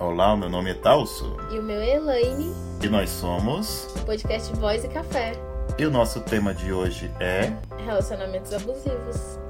[0.00, 1.36] Olá, meu nome é Talso.
[1.50, 2.54] E o meu é Elaine.
[2.80, 5.32] E nós somos o podcast Voz e Café.
[5.76, 9.40] E o nosso tema de hoje é relacionamentos abusivos.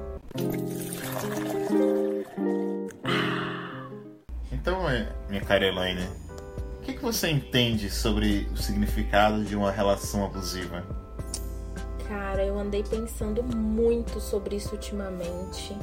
[4.51, 6.09] Então, é, minha cara Elaine,
[6.79, 10.83] o que, que você entende sobre o significado de uma relação abusiva?
[12.09, 15.77] Cara, eu andei pensando muito sobre isso ultimamente.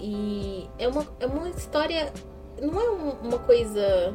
[0.00, 2.12] E é uma, é uma história
[2.60, 2.88] não é
[3.22, 4.14] uma coisa.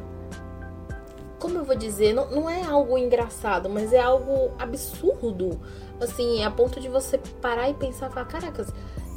[1.38, 2.12] Como eu vou dizer?
[2.12, 5.60] Não, não é algo engraçado, mas é algo absurdo.
[6.00, 8.68] Assim, a ponto de você parar e pensar e falar: caracas,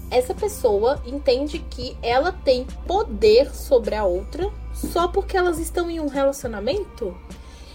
[0.10, 6.00] essa pessoa entende que ela tem poder sobre a outra só porque elas estão em
[6.00, 7.16] um relacionamento?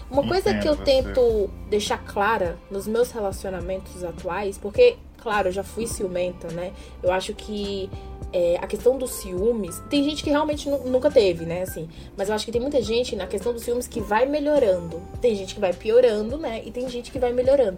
[0.09, 5.63] Uma coisa que eu tento deixar clara nos meus relacionamentos atuais, porque, claro, eu já
[5.63, 6.71] fui ciumenta, né?
[7.03, 7.89] Eu acho que
[8.31, 9.81] é, a questão dos ciúmes.
[9.89, 11.63] Tem gente que realmente nunca teve, né?
[11.63, 15.01] Assim, mas eu acho que tem muita gente na questão dos ciúmes que vai melhorando.
[15.21, 16.61] Tem gente que vai piorando, né?
[16.65, 17.77] E tem gente que vai melhorando.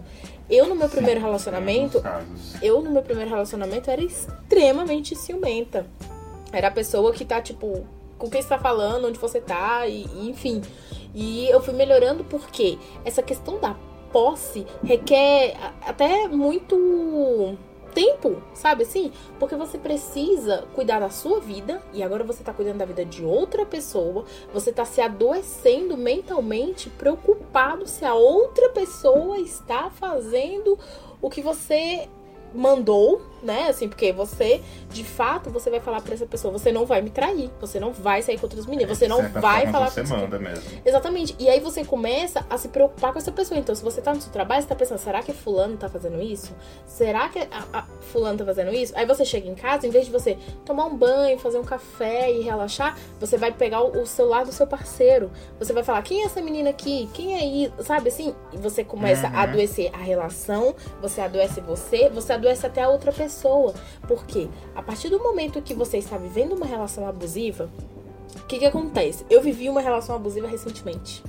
[0.50, 2.02] Eu, no meu primeiro relacionamento.
[2.62, 5.86] Eu, no meu primeiro relacionamento, era extremamente ciumenta.
[6.52, 7.86] Era a pessoa que tá, tipo,
[8.18, 10.62] com quem você tá falando, onde você tá, e, e enfim.
[11.14, 13.76] E eu fui melhorando porque essa questão da
[14.12, 17.58] posse requer até muito
[17.94, 19.12] tempo, sabe assim?
[19.40, 23.24] Porque você precisa cuidar da sua vida e agora você tá cuidando da vida de
[23.24, 30.78] outra pessoa, você tá se adoecendo mentalmente, preocupado se a outra pessoa está fazendo
[31.22, 32.08] o que você
[32.54, 33.68] mandou, né?
[33.70, 37.10] Assim, porque você, de fato, você vai falar para essa pessoa, você não vai me
[37.10, 40.64] trair, você não vai sair com outros meninos, você não vai falar você manda mesmo.
[40.86, 41.36] Exatamente.
[41.40, 43.60] E aí você começa a se preocupar com essa pessoa.
[43.60, 46.22] Então, se você tá no seu trabalho, você tá pensando, será que fulano tá fazendo
[46.22, 46.54] isso?
[46.86, 48.94] Será que a, a fulano tá fazendo isso?
[48.96, 52.32] Aí você chega em casa, em vez de você tomar um banho, fazer um café
[52.32, 55.32] e relaxar, você vai pegar o, o celular do seu parceiro.
[55.60, 57.10] Você vai falar, quem é essa menina aqui?
[57.14, 57.74] Quem é isso?
[57.84, 58.36] Sabe assim?
[58.54, 59.36] E você começa uhum.
[59.36, 63.31] a adoecer a relação, você adoece você, você adoece até a outra pessoa.
[64.08, 67.70] Porque a partir do momento que você está vivendo uma relação abusiva,
[68.36, 69.26] o que, que acontece?
[69.30, 71.24] Eu vivi uma relação abusiva recentemente.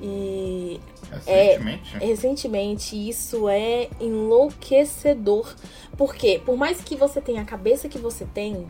[0.00, 0.80] E
[1.10, 1.96] recentemente?
[1.96, 5.54] É, recentemente, isso é enlouquecedor.
[5.96, 8.66] Porque, por mais que você tenha a cabeça que você tem,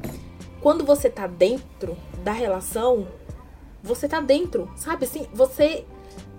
[0.60, 3.06] quando você tá dentro da relação,
[3.82, 5.26] você tá dentro, sabe assim?
[5.32, 5.84] Você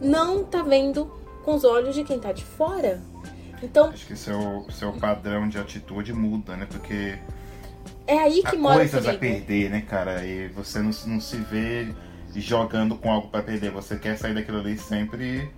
[0.01, 1.11] não tá vendo
[1.43, 3.01] com os olhos de quem tá de fora.
[3.61, 3.89] Então.
[3.89, 6.67] Acho que seu, seu padrão de atitude muda, né?
[6.69, 7.17] Porque.
[8.05, 10.25] É aí que mora coisas a perder, né, cara?
[10.25, 11.93] E você não, não se vê
[12.33, 13.71] jogando com algo para perder.
[13.71, 15.49] Você quer sair daquilo ali sempre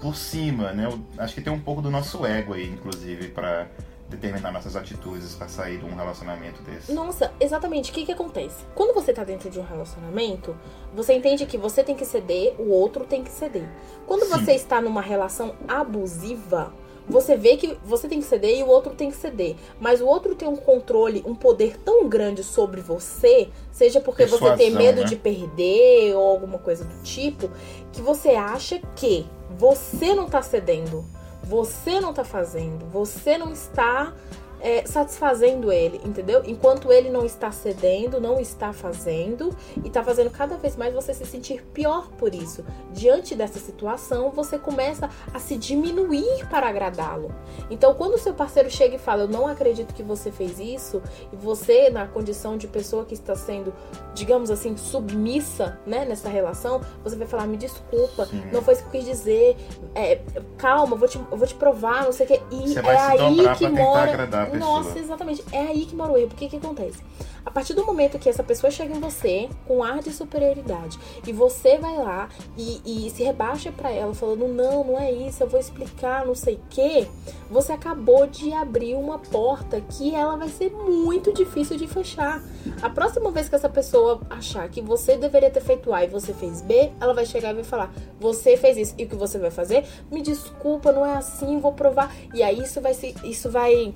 [0.00, 0.86] por cima, né?
[0.86, 3.66] Eu acho que tem um pouco do nosso ego aí, inclusive, para
[4.08, 6.92] determinar nossas atitudes para sair de um relacionamento desse.
[6.92, 7.90] Nossa, exatamente.
[7.90, 8.64] O que que acontece?
[8.74, 10.56] Quando você tá dentro de um relacionamento,
[10.94, 13.68] você entende que você tem que ceder, o outro tem que ceder.
[14.06, 14.30] Quando Sim.
[14.30, 16.72] você está numa relação abusiva,
[17.08, 19.56] você vê que você tem que ceder e o outro tem que ceder.
[19.80, 24.48] Mas o outro tem um controle, um poder tão grande sobre você, seja porque Persuasão,
[24.48, 25.06] você tem medo né?
[25.06, 27.50] de perder ou alguma coisa do tipo,
[27.92, 29.26] que você acha que
[29.58, 31.04] você não tá cedendo,
[31.42, 34.12] você não tá fazendo, você não está
[34.60, 36.42] é, satisfazendo ele, entendeu?
[36.44, 41.14] Enquanto ele não está cedendo, não está fazendo e está fazendo cada vez mais você
[41.14, 42.64] se sentir pior por isso.
[42.92, 47.32] Diante dessa situação, você começa a se diminuir para agradá-lo.
[47.70, 51.02] Então, quando o seu parceiro chega e fala, eu não acredito que você fez isso,
[51.32, 53.72] e você, na condição de pessoa que está sendo,
[54.14, 58.42] digamos assim, submissa, né, nessa relação, você vai falar, me desculpa, Sim.
[58.52, 59.56] não foi isso que eu quis dizer,
[59.94, 60.20] é,
[60.56, 62.42] calma, eu vou, te, eu vou te provar, não sei o que.
[62.50, 64.10] E você é aí que mora.
[64.10, 64.82] Agradar pessoa.
[64.82, 65.44] Nossa, exatamente.
[65.52, 66.28] É aí que mora o erro.
[66.28, 67.02] Porque o que acontece?
[67.48, 71.32] A partir do momento que essa pessoa chega em você com ar de superioridade e
[71.32, 72.28] você vai lá
[72.58, 76.34] e, e se rebaixa para ela falando não, não é isso, eu vou explicar, não
[76.34, 77.08] sei o que,
[77.50, 82.42] você acabou de abrir uma porta que ela vai ser muito difícil de fechar.
[82.82, 86.34] A próxima vez que essa pessoa achar que você deveria ter feito A e você
[86.34, 87.90] fez B, ela vai chegar e vai falar:
[88.20, 89.86] você fez isso e o que você vai fazer?
[90.10, 92.14] Me desculpa, não é assim, vou provar.
[92.34, 93.94] E aí isso vai se, isso vai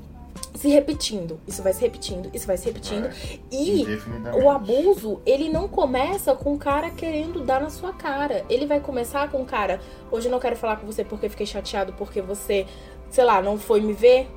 [0.54, 1.40] se repetindo.
[1.46, 3.06] Isso vai se repetindo, isso vai se repetindo.
[3.06, 3.86] É, e
[4.42, 8.44] o abuso, ele não começa com o cara querendo dar na sua cara.
[8.48, 11.46] Ele vai começar com o cara, hoje eu não quero falar com você porque fiquei
[11.46, 12.66] chateado porque você,
[13.10, 14.28] sei lá, não foi me ver.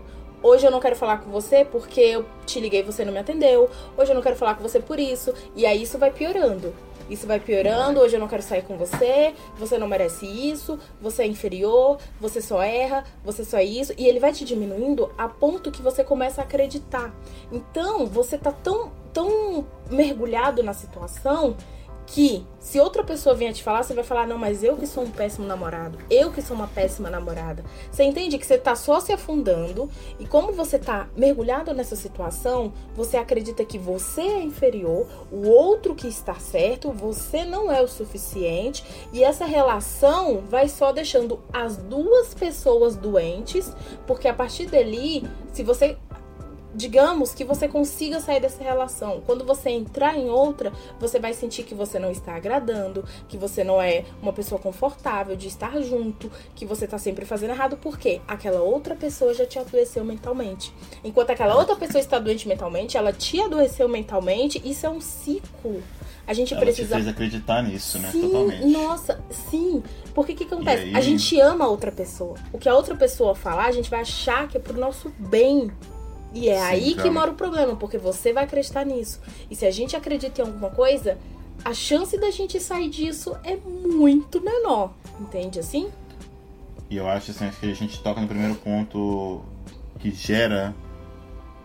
[0.44, 3.18] Hoje eu não quero falar com você porque eu te liguei e você não me
[3.18, 3.70] atendeu.
[3.98, 5.34] Hoje eu não quero falar com você por isso.
[5.56, 6.72] E aí isso vai piorando.
[7.10, 11.24] Isso vai piorando, hoje eu não quero sair com você, você não merece isso, você
[11.24, 13.94] é inferior, você só erra, você só é isso.
[13.98, 17.14] E ele vai te diminuindo a ponto que você começa a acreditar.
[17.52, 21.56] Então, você tá tão, tão mergulhado na situação
[22.08, 25.04] que se outra pessoa vier te falar, você vai falar, não, mas eu que sou
[25.04, 27.64] um péssimo namorado, eu que sou uma péssima namorada.
[27.92, 32.74] Você entende que você tá só se afundando e como você tá mergulhado nessa situação,
[32.96, 37.88] você acredita que você é inferior, o outro que está certo, você não é o
[37.88, 43.72] suficiente e essa relação vai só deixando as duas pessoas doentes,
[44.08, 45.24] porque a partir dali,
[45.54, 45.98] se você
[46.76, 49.22] digamos que você consiga sair dessa relação.
[49.26, 53.64] Quando você entrar em outra, você vai sentir que você não está agradando, que você
[53.64, 58.22] não é uma pessoa confortável de estar junto, que você está sempre fazendo errado, porque
[58.28, 60.74] aquela outra pessoa já te adoeceu mentalmente.
[61.04, 65.82] Enquanto aquela outra pessoa está doente mentalmente, ela te adoeceu mentalmente, isso é um ciclo.
[66.28, 66.88] A gente Ela precisa.
[66.88, 68.10] te fez acreditar nisso, né?
[68.12, 68.66] Sim, Totalmente.
[68.66, 69.84] nossa, sim.
[70.14, 70.84] Porque o que acontece?
[70.86, 70.96] aí?
[70.96, 72.36] A gente ama a outra pessoa.
[72.52, 75.72] O que a outra pessoa falar, a gente vai achar que é pro nosso bem.
[76.36, 79.22] E é Sim, aí que mora o problema, porque você vai acreditar nisso.
[79.50, 81.18] E se a gente acredita em alguma coisa,
[81.64, 84.94] a chance da gente sair disso é muito menor.
[85.20, 85.90] Entende assim?
[86.90, 89.44] E eu acho assim, acho que a gente toca no primeiro ponto
[89.98, 90.76] que gera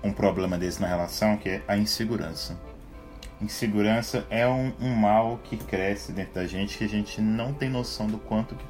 [0.03, 2.57] um problema desse na relação, que é a insegurança.
[3.43, 7.69] Insegurança é um, um mal que cresce dentro da gente que a gente não tem
[7.69, 8.65] noção do quanto que.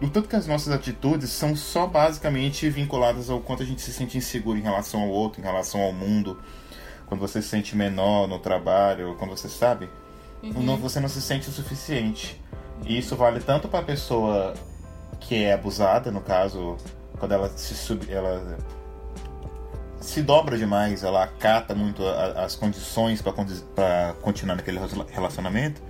[0.00, 3.92] Do tanto que as nossas atitudes são só basicamente vinculadas ao quanto a gente se
[3.92, 6.38] sente inseguro em relação ao outro, em relação ao mundo.
[7.06, 9.88] Quando você se sente menor no trabalho, quando você sabe,
[10.42, 12.40] não, você não se sente o suficiente.
[12.84, 14.52] E isso vale tanto para a pessoa
[15.20, 16.76] que é abusada, no caso,
[17.18, 18.58] quando ela se sub, ela
[20.00, 24.78] se dobra demais, ela acata muito a- as condições para continuar naquele
[25.10, 25.80] relacionamento,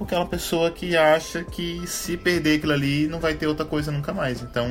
[0.00, 3.66] porque é uma pessoa que acha que se perder aquilo ali não vai ter outra
[3.66, 4.40] coisa nunca mais.
[4.40, 4.66] Então,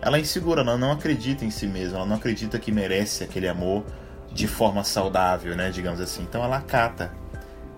[0.00, 3.46] ela é insegura, ela não acredita em si mesma, ela não acredita que merece aquele
[3.46, 3.84] amor
[4.32, 6.22] de forma saudável, né, digamos assim.
[6.22, 7.12] Então ela acata.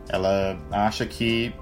[0.08, 1.52] Ela acha que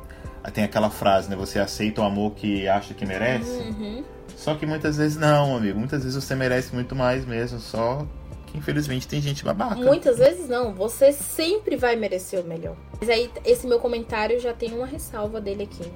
[0.53, 3.50] tem aquela frase, né, você aceita o amor que acha que merece.
[3.50, 4.05] Uhum.
[4.37, 5.79] Só que muitas vezes não, amigo.
[5.79, 8.06] Muitas vezes você merece muito mais mesmo, só
[8.53, 9.77] que infelizmente tem gente babaca.
[9.77, 12.77] Muitas vezes não, você sempre vai merecer o melhor.
[13.01, 15.91] Mas aí, esse meu comentário já tem uma ressalva dele aqui.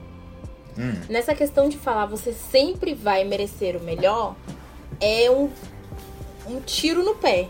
[0.78, 4.34] Hum, Nessa questão de falar você sempre vai merecer o melhor,
[5.00, 5.50] é um,
[6.48, 7.48] um tiro no pé.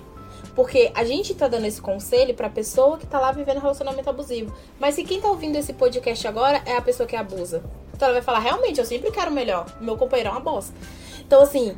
[0.57, 4.55] Porque a gente tá dando esse conselho pra pessoa que tá lá vivendo relacionamento abusivo.
[4.81, 7.63] Mas se quem tá ouvindo esse podcast agora é a pessoa que abusa.
[7.95, 9.67] Então ela vai falar, realmente, eu sempre quero o melhor.
[9.81, 10.75] Meu companheiro é uma bosta.
[11.21, 11.77] Então, assim,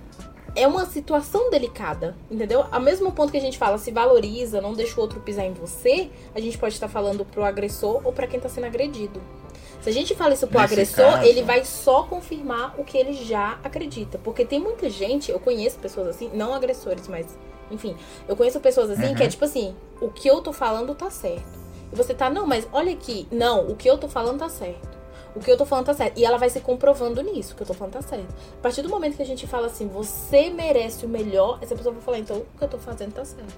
[0.61, 2.65] é uma situação delicada, entendeu?
[2.71, 5.53] Ao mesmo ponto que a gente fala, se valoriza, não deixa o outro pisar em
[5.53, 9.21] você, a gente pode estar falando pro agressor ou pra quem tá sendo agredido.
[9.81, 12.99] Se a gente fala isso pro Nesse agressor, caso- ele vai só confirmar o que
[12.99, 14.19] ele já acredita.
[14.19, 17.27] Porque tem muita gente, eu conheço pessoas assim, não agressores, mas
[17.71, 17.95] enfim,
[18.27, 19.31] eu conheço pessoas assim que é Uhum.
[19.31, 21.59] tipo assim, o que eu tô falando tá certo.
[21.93, 24.98] E você tá, não, mas olha aqui, não, o que eu tô falando tá certo.
[25.39, 26.19] O que eu tô falando tá certo.
[26.19, 28.27] E ela vai se comprovando nisso, que eu tô falando tá certo.
[28.59, 31.95] A partir do momento que a gente fala assim, você merece o melhor, essa pessoa
[31.95, 33.55] vai falar, então o que eu tô fazendo tá certo.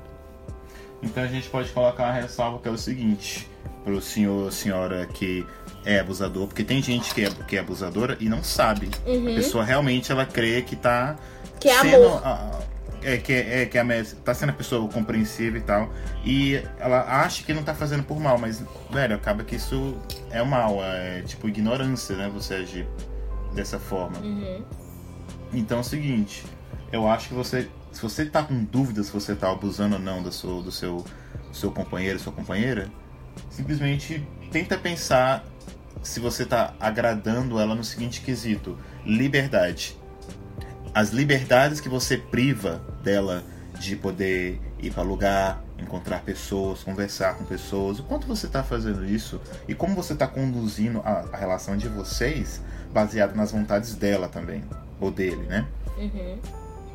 [1.02, 3.48] Então a gente pode colocar uma ressalva que é o seguinte,
[3.82, 5.46] pro senhor ou senhora que
[5.86, 8.90] é abusador, porque tem gente que é, que é abusadora e não sabe.
[9.06, 11.16] A pessoa realmente ela crê que tá
[11.58, 12.20] Que é sendo amor.
[12.26, 12.60] a-
[13.02, 15.92] é que é que a mes- tá sendo a pessoa compreensiva e tal
[16.24, 19.96] e ela acha que não tá fazendo por mal mas velho acaba que isso
[20.30, 22.86] é o mal é tipo ignorância né você agir
[23.54, 24.64] dessa forma Uhum.
[25.52, 26.44] então é o seguinte
[26.92, 30.22] eu acho que você se você tá com dúvidas se você tá abusando ou não
[30.22, 31.04] do seu do seu,
[31.48, 32.88] do seu companheiro sua companheira
[33.48, 35.44] simplesmente tenta pensar
[36.02, 39.96] se você tá agradando ela no seguinte quesito liberdade
[40.94, 43.42] as liberdades que você priva dela
[43.78, 49.04] de poder ir para lugar, encontrar pessoas, conversar com pessoas, o quanto você está fazendo
[49.04, 52.60] isso e como você está conduzindo a, a relação de vocês
[52.92, 54.62] baseado nas vontades dela também,
[55.00, 55.66] ou dele, né?
[55.96, 56.38] Uhum.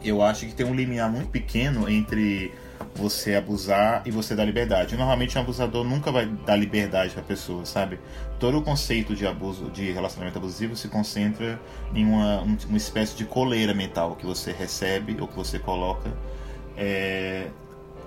[0.03, 2.53] Eu acho que tem um limiar muito pequeno entre
[2.93, 4.95] você abusar e você dar liberdade.
[4.95, 7.99] Normalmente um abusador nunca vai dar liberdade para pessoa, sabe?
[8.39, 11.59] Todo o conceito de abuso, de relacionamento abusivo se concentra
[11.93, 16.09] em uma, um- uma espécie de coleira mental que você recebe ou que você coloca.
[16.77, 17.47] É,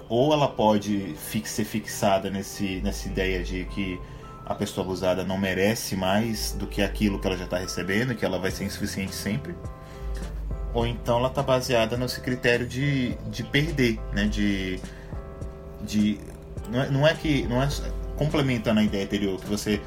[0.08, 4.00] ou ela pode fi- ser fixada nesse, nessa ideia de que
[4.46, 8.24] a pessoa abusada não merece mais do que aquilo que ela já está recebendo, que
[8.24, 9.54] ela vai ser insuficiente sempre
[10.74, 14.26] ou então ela tá baseada nesse critério de, de perder, né?
[14.26, 14.80] De.
[15.82, 16.20] de
[16.70, 17.42] não, é, não é que.
[17.46, 17.68] Não é
[18.16, 19.80] complementando a ideia anterior, que você.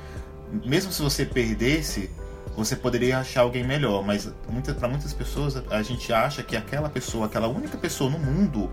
[0.66, 2.10] Mesmo se você perdesse,
[2.56, 6.90] você poderia achar alguém melhor, mas muita, para muitas pessoas a gente acha que aquela
[6.90, 8.70] pessoa, aquela única pessoa no mundo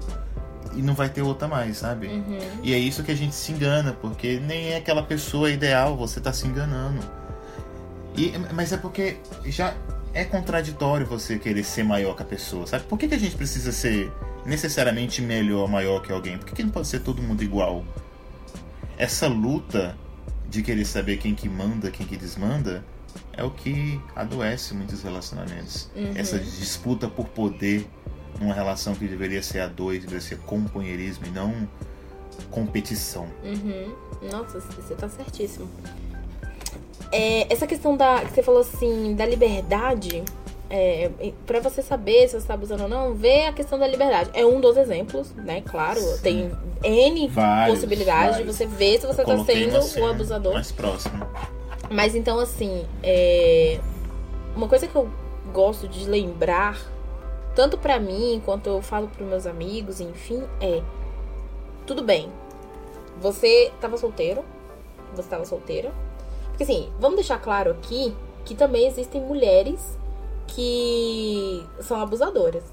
[0.74, 2.08] e não vai ter outra mais, sabe?
[2.08, 2.38] Uhum.
[2.62, 6.20] E é isso que a gente se engana, porque nem é aquela pessoa ideal, você
[6.20, 7.00] tá se enganando.
[8.16, 9.74] E, mas é porque já
[10.12, 12.84] é contraditório você querer ser maior que a pessoa, sabe?
[12.84, 14.12] Por que, que a gente precisa ser
[14.44, 16.38] necessariamente melhor, maior que alguém?
[16.38, 17.84] Por que, que não pode ser todo mundo igual?
[18.96, 19.96] Essa luta
[20.48, 22.84] de querer saber quem que manda, quem que desmanda,
[23.32, 25.90] é o que adoece muitos relacionamentos.
[25.94, 26.12] Uhum.
[26.14, 27.88] Essa disputa por poder
[28.40, 31.68] numa relação que deveria ser a dois, deveria ser companheirismo e não
[32.50, 33.28] competição.
[33.42, 33.94] Uhum.
[34.30, 35.68] Nossa, você tá certíssimo.
[37.10, 40.22] É, essa questão da que você falou assim da liberdade,
[40.70, 41.10] é,
[41.46, 44.30] para você saber se você tá abusando ou não, vê a questão da liberdade.
[44.34, 45.62] É um dos exemplos, né?
[45.62, 46.20] Claro, Sim.
[46.22, 46.52] tem
[46.84, 48.36] N Vários, possibilidades vários.
[48.38, 50.52] de você ver se você tá Coloquei sendo você o abusador.
[50.54, 51.26] Mais próximo.
[51.90, 53.80] Mas então, assim, é...
[54.54, 55.08] uma coisa que eu
[55.54, 56.78] gosto de lembrar,
[57.54, 60.82] tanto pra mim quanto eu falo pros meus amigos, enfim, é:
[61.86, 62.30] tudo bem,
[63.18, 64.44] você tava solteiro,
[65.14, 65.90] você tava solteira.
[66.58, 68.12] Porque assim, vamos deixar claro aqui
[68.44, 69.96] que também existem mulheres
[70.48, 72.64] que são abusadoras,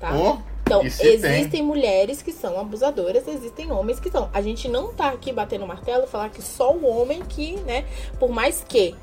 [0.00, 0.12] tá?
[0.14, 1.12] Oh, Então, e se tem?
[1.12, 4.30] existem mulheres que são abusadoras, existem homens que são.
[4.32, 7.84] A gente não tá aqui batendo martelo e falar que só o homem que, né?
[8.18, 8.94] Por mais que,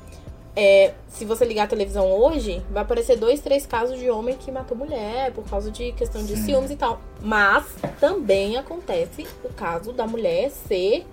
[0.56, 4.50] é, se você ligar a televisão hoje, vai aparecer dois, três casos de homem que
[4.50, 6.46] matou mulher por causa de questão de Sim.
[6.46, 6.98] ciúmes e tal.
[7.20, 7.64] Mas
[8.00, 11.06] também acontece o caso da mulher ser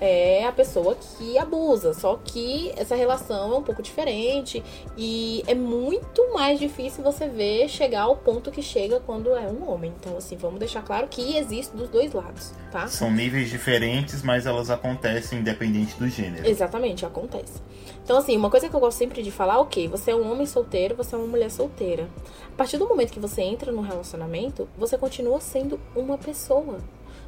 [0.00, 1.94] é a pessoa que abusa.
[1.94, 4.62] Só que essa relação é um pouco diferente
[4.96, 9.70] e é muito mais difícil você ver chegar ao ponto que chega quando é um
[9.70, 9.92] homem.
[9.98, 12.86] Então, assim, vamos deixar claro que existe dos dois lados, tá?
[12.88, 16.46] São níveis diferentes, mas elas acontecem independente do gênero.
[16.48, 17.60] Exatamente, acontece.
[18.02, 20.46] Então, assim, uma coisa que eu gosto sempre de falar, ok, você é um homem
[20.46, 22.08] solteiro, você é uma mulher solteira.
[22.52, 26.78] A partir do momento que você entra num relacionamento, você continua sendo uma pessoa.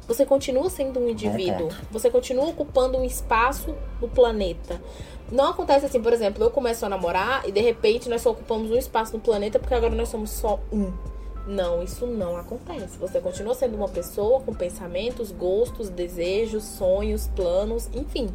[0.09, 1.69] Você continua sendo um indivíduo.
[1.91, 4.81] Você continua ocupando um espaço no planeta.
[5.31, 8.71] Não acontece assim, por exemplo, eu começo a namorar e de repente nós só ocupamos
[8.71, 10.91] um espaço no planeta porque agora nós somos só um.
[11.45, 12.97] Não, isso não acontece.
[12.97, 18.29] Você continua sendo uma pessoa com pensamentos, gostos, desejos, sonhos, planos, enfim.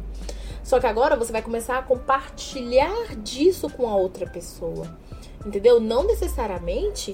[0.63, 4.97] Só que agora você vai começar a compartilhar disso com a outra pessoa.
[5.45, 5.81] Entendeu?
[5.81, 7.13] Não necessariamente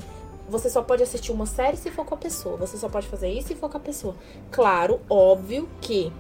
[0.52, 2.58] você só pode assistir uma série se for com a pessoa.
[2.58, 4.16] Você só pode fazer isso se for com a pessoa.
[4.52, 6.12] Claro, óbvio que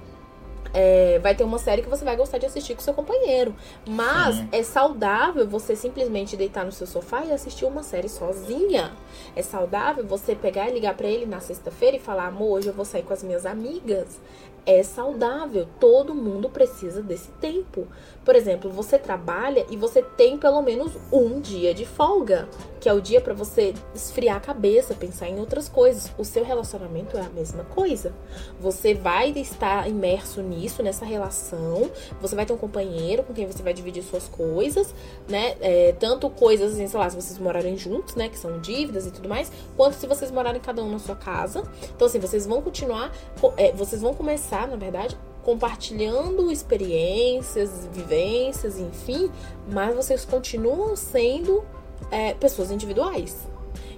[0.74, 3.54] é, vai ter uma série que você vai gostar de assistir com seu companheiro.
[3.86, 4.48] Mas Sim.
[4.52, 8.94] é saudável você simplesmente deitar no seu sofá e assistir uma série sozinha.
[9.36, 12.74] É saudável você pegar e ligar pra ele na sexta-feira e falar: amor, hoje eu
[12.74, 14.20] vou sair com as minhas amigas.
[14.66, 15.68] É saudável.
[15.80, 17.88] Todo mundo precisa desse tempo.
[18.24, 22.48] Por exemplo, você trabalha e você tem pelo menos um dia de folga,
[22.80, 26.12] que é o dia pra você esfriar a cabeça, pensar em outras coisas.
[26.20, 28.14] O seu relacionamento é a mesma coisa.
[28.60, 31.90] Você vai estar imerso nisso, nessa relação.
[32.22, 34.94] Você vai ter um companheiro com quem você vai dividir suas coisas,
[35.28, 35.56] né?
[35.60, 38.30] É, tanto coisas, assim, sei lá, se vocês morarem juntos, né?
[38.30, 41.64] Que são dívidas e tudo mais, quanto se vocês morarem cada um na sua casa.
[41.96, 48.78] Então, assim, vocês vão continuar, co- é, vocês vão começar, na verdade, compartilhando experiências, vivências,
[48.78, 49.32] enfim,
[49.72, 51.64] mas vocês continuam sendo
[52.12, 53.48] é, pessoas individuais.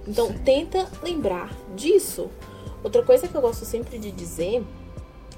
[0.06, 2.30] Então, tenta lembrar disso.
[2.82, 4.64] Outra coisa que eu gosto sempre de dizer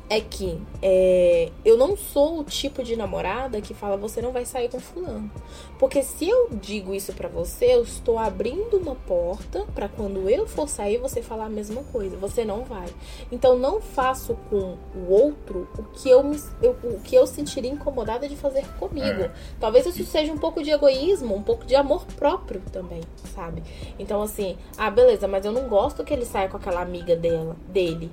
[0.09, 4.45] é que é, eu não sou o tipo de namorada que fala você não vai
[4.45, 5.31] sair com fulano.
[5.79, 10.47] Porque se eu digo isso pra você, eu estou abrindo uma porta pra quando eu
[10.47, 12.17] for sair você falar a mesma coisa.
[12.19, 12.87] Você não vai.
[13.33, 17.71] Então não faço com o outro o que eu, me, eu- o que eu sentiria
[17.71, 19.23] incomodada de fazer comigo.
[19.23, 19.31] É.
[19.59, 23.01] Talvez isso seja um pouco de egoísmo, um pouco de amor próprio também,
[23.35, 23.63] sabe?
[23.99, 27.57] Então assim, ah, beleza, mas eu não gosto que ele saia com aquela amiga dela,
[27.69, 28.11] dele.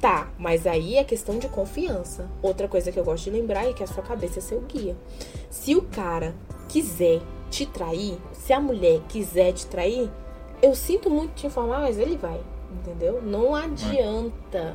[0.00, 2.26] Tá, mas aí é questão de confiança.
[2.40, 4.96] Outra coisa que eu gosto de lembrar é que a sua cabeça é seu guia.
[5.50, 6.34] Se o cara
[6.68, 10.10] quiser te trair, se a mulher quiser te trair,
[10.62, 12.40] eu sinto muito te informar, mas ele vai.
[12.72, 13.20] Entendeu?
[13.22, 14.74] Não adianta.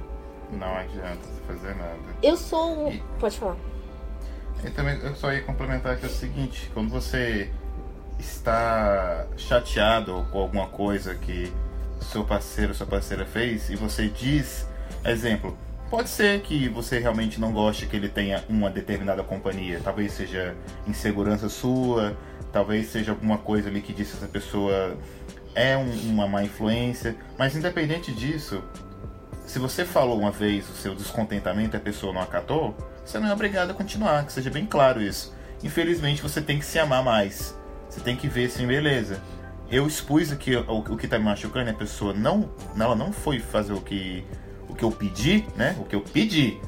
[0.52, 1.98] Não adianta fazer nada.
[2.22, 2.92] Eu sou um.
[2.92, 3.58] E- Pode falar.
[4.64, 7.50] E também eu só ia complementar que é o seguinte, quando você
[8.20, 11.52] está chateado com alguma coisa que
[12.02, 14.68] seu parceiro ou sua parceira fez e você diz,
[15.12, 15.58] exemplo,
[15.90, 20.56] pode ser que você realmente não goste que ele tenha uma determinada companhia, talvez seja
[20.88, 22.18] insegurança sua,
[22.52, 24.98] talvez seja alguma coisa ali que disse que essa pessoa
[25.54, 28.64] é um- uma má influência, mas independente disso,
[29.46, 33.30] se você falou uma vez o seu descontentamento e a pessoa não acatou, você não
[33.30, 35.34] é obrigado a continuar, que seja bem claro isso.
[35.64, 37.56] Infelizmente você tem que se amar mais.
[37.90, 39.22] Você tem que ver assim, beleza.
[39.70, 43.40] Eu expus aqui o, o que tá me machucando a pessoa não, ela não foi
[43.40, 44.26] fazer o que
[44.76, 45.76] o que eu pedi, né?
[45.80, 46.60] O que eu pedi,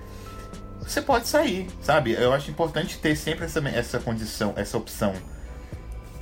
[0.79, 2.13] você pode sair, sabe?
[2.13, 5.13] Eu acho importante ter sempre essa, essa condição, essa opção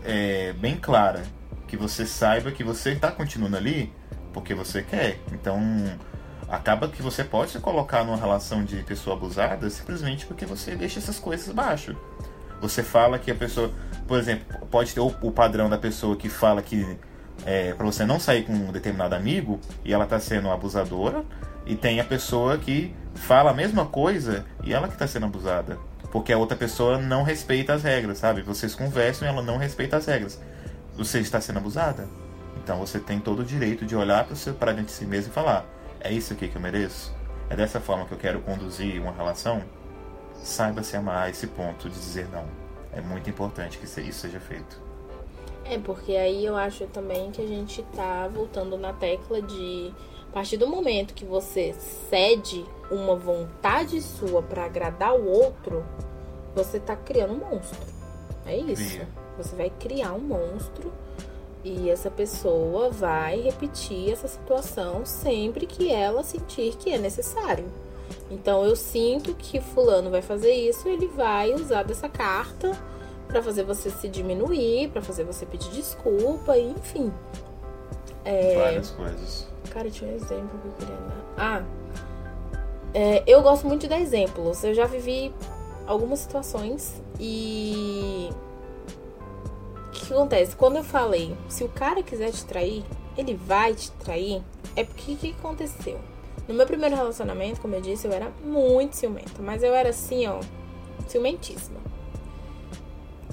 [0.04, 1.24] é, bem clara.
[1.68, 3.94] Que você saiba que você está continuando ali
[4.34, 5.20] porque você quer.
[5.32, 5.60] Então,
[6.48, 11.00] acaba que você pode se colocar numa relação de pessoa abusada simplesmente porque você deixa
[11.00, 11.96] essas coisas baixo.
[12.62, 13.72] Você fala que a pessoa,
[14.08, 16.98] por exemplo, pode ter o, o padrão da pessoa que fala que
[17.46, 21.24] é, para você não sair com um determinado amigo e ela está sendo abusadora,
[21.66, 25.78] e tem a pessoa que fala a mesma coisa e ela que está sendo abusada.
[26.12, 28.42] Porque a outra pessoa não respeita as regras, sabe?
[28.42, 30.40] Vocês conversam e ela não respeita as regras.
[30.96, 32.08] Você está sendo abusada.
[32.64, 34.26] Então você tem todo o direito de olhar
[34.58, 35.66] para dentro de si mesmo e falar:
[36.00, 37.14] é isso aqui que eu mereço?
[37.50, 39.62] É dessa forma que eu quero conduzir uma relação?
[40.42, 42.46] Saiba se amar a esse ponto de dizer não.
[42.94, 44.82] É muito importante que isso seja feito.
[45.66, 49.92] É, porque aí eu acho também que a gente tá voltando na tecla de
[50.36, 51.74] partir do momento que você
[52.10, 55.82] cede uma vontade sua para agradar o outro,
[56.54, 57.80] você tá criando um monstro.
[58.46, 59.00] É isso.
[59.38, 60.92] Você vai criar um monstro
[61.64, 67.72] e essa pessoa vai repetir essa situação sempre que ela sentir que é necessário.
[68.30, 72.78] Então eu sinto que fulano vai fazer isso, ele vai usar dessa carta
[73.26, 77.10] para fazer você se diminuir, para fazer você pedir desculpa, enfim.
[78.26, 78.58] É...
[78.58, 79.55] Várias coisas.
[79.76, 81.26] Cara, tinha um exemplo que eu queria dar.
[81.38, 81.64] Ah,
[82.94, 84.64] é, eu gosto muito de dar exemplos.
[84.64, 85.34] Eu já vivi
[85.86, 88.30] algumas situações e.
[89.88, 90.56] O que, acontece?
[90.56, 92.86] Quando eu falei, se o cara quiser te trair,
[93.18, 94.42] ele vai te trair,
[94.78, 96.00] é porque o que aconteceu?
[96.48, 100.26] No meu primeiro relacionamento, como eu disse, eu era muito ciumenta, mas eu era assim,
[100.26, 100.40] ó,
[101.06, 101.82] ciumentíssima.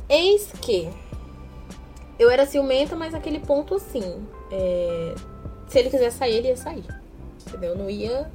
[0.08, 0.90] Eis que
[2.18, 4.26] eu era ciumenta, mas aquele ponto assim.
[4.50, 5.14] É,
[5.72, 6.84] se ele quiser sair, ele ia sair.
[7.46, 7.74] Entendeu?
[7.74, 8.30] Não ia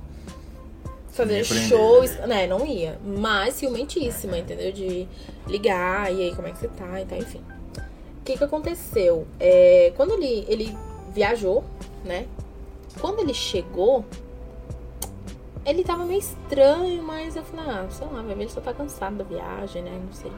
[1.09, 2.17] fazer shows.
[2.27, 2.47] Né?
[2.47, 2.99] Não ia.
[3.05, 4.71] Mas ciumentíssima, entendeu?
[4.71, 5.07] De
[5.45, 6.99] ligar, e aí, como é que você tá?
[6.99, 7.41] Então, enfim.
[8.19, 9.27] O que que aconteceu?
[9.39, 10.77] É, quando ele, ele
[11.13, 11.63] viajou,
[12.03, 12.25] né?
[12.99, 14.03] Quando ele chegou,
[15.63, 19.23] ele tava meio estranho, mas eu falei, ah, sei lá, ele só tá cansado da
[19.23, 20.01] viagem, né?
[20.03, 20.31] Não sei.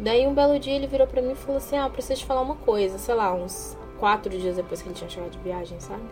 [0.00, 2.26] Daí um belo dia ele virou pra mim e falou assim: Ah, eu preciso te
[2.26, 5.78] falar uma coisa, sei lá, uns quatro dias depois que ele tinha chegado de viagem,
[5.78, 6.02] sabe?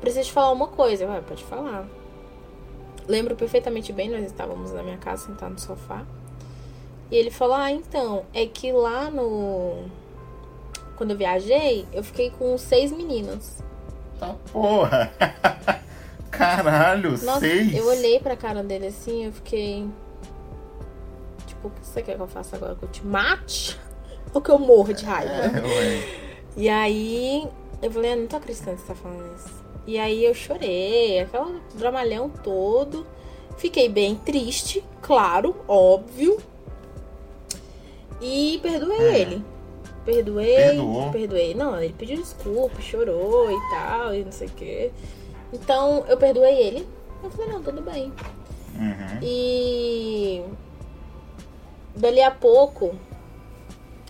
[0.00, 1.04] Preciso te falar uma coisa.
[1.04, 1.86] Eu, pode falar.
[3.08, 6.04] Lembro perfeitamente bem, nós estávamos na minha casa sentados no sofá.
[7.10, 9.84] E ele falou: Ah, então, é que lá no.
[10.96, 13.62] Quando eu viajei, eu fiquei com seis meninas.
[14.20, 15.12] Tá porra!
[16.30, 17.74] Caralho, Nossa, seis!
[17.74, 19.86] Eu olhei pra cara dele assim, eu fiquei
[21.46, 22.74] tipo, o que você quer que eu faça agora?
[22.74, 23.78] Que eu te mate?
[24.32, 25.32] Ou que eu morro de raiva?
[25.32, 26.21] É,
[26.56, 27.48] e aí
[27.80, 29.62] eu falei, eu não tô acreditando que você tá falando isso.
[29.86, 33.06] E aí eu chorei, aquele dramalhão todo.
[33.56, 36.38] Fiquei bem triste, claro, óbvio.
[38.20, 39.18] E perdoei é.
[39.20, 39.44] ele.
[40.04, 41.10] Perdoei, Perdoou.
[41.10, 41.54] perdoei.
[41.54, 44.92] Não, ele pediu desculpa, chorou e tal, e não sei o quê.
[45.52, 46.88] Então eu perdoei ele.
[47.22, 48.12] Eu falei, não, tudo bem.
[48.74, 49.18] Uhum.
[49.22, 50.42] E
[51.94, 52.86] dali a pouco,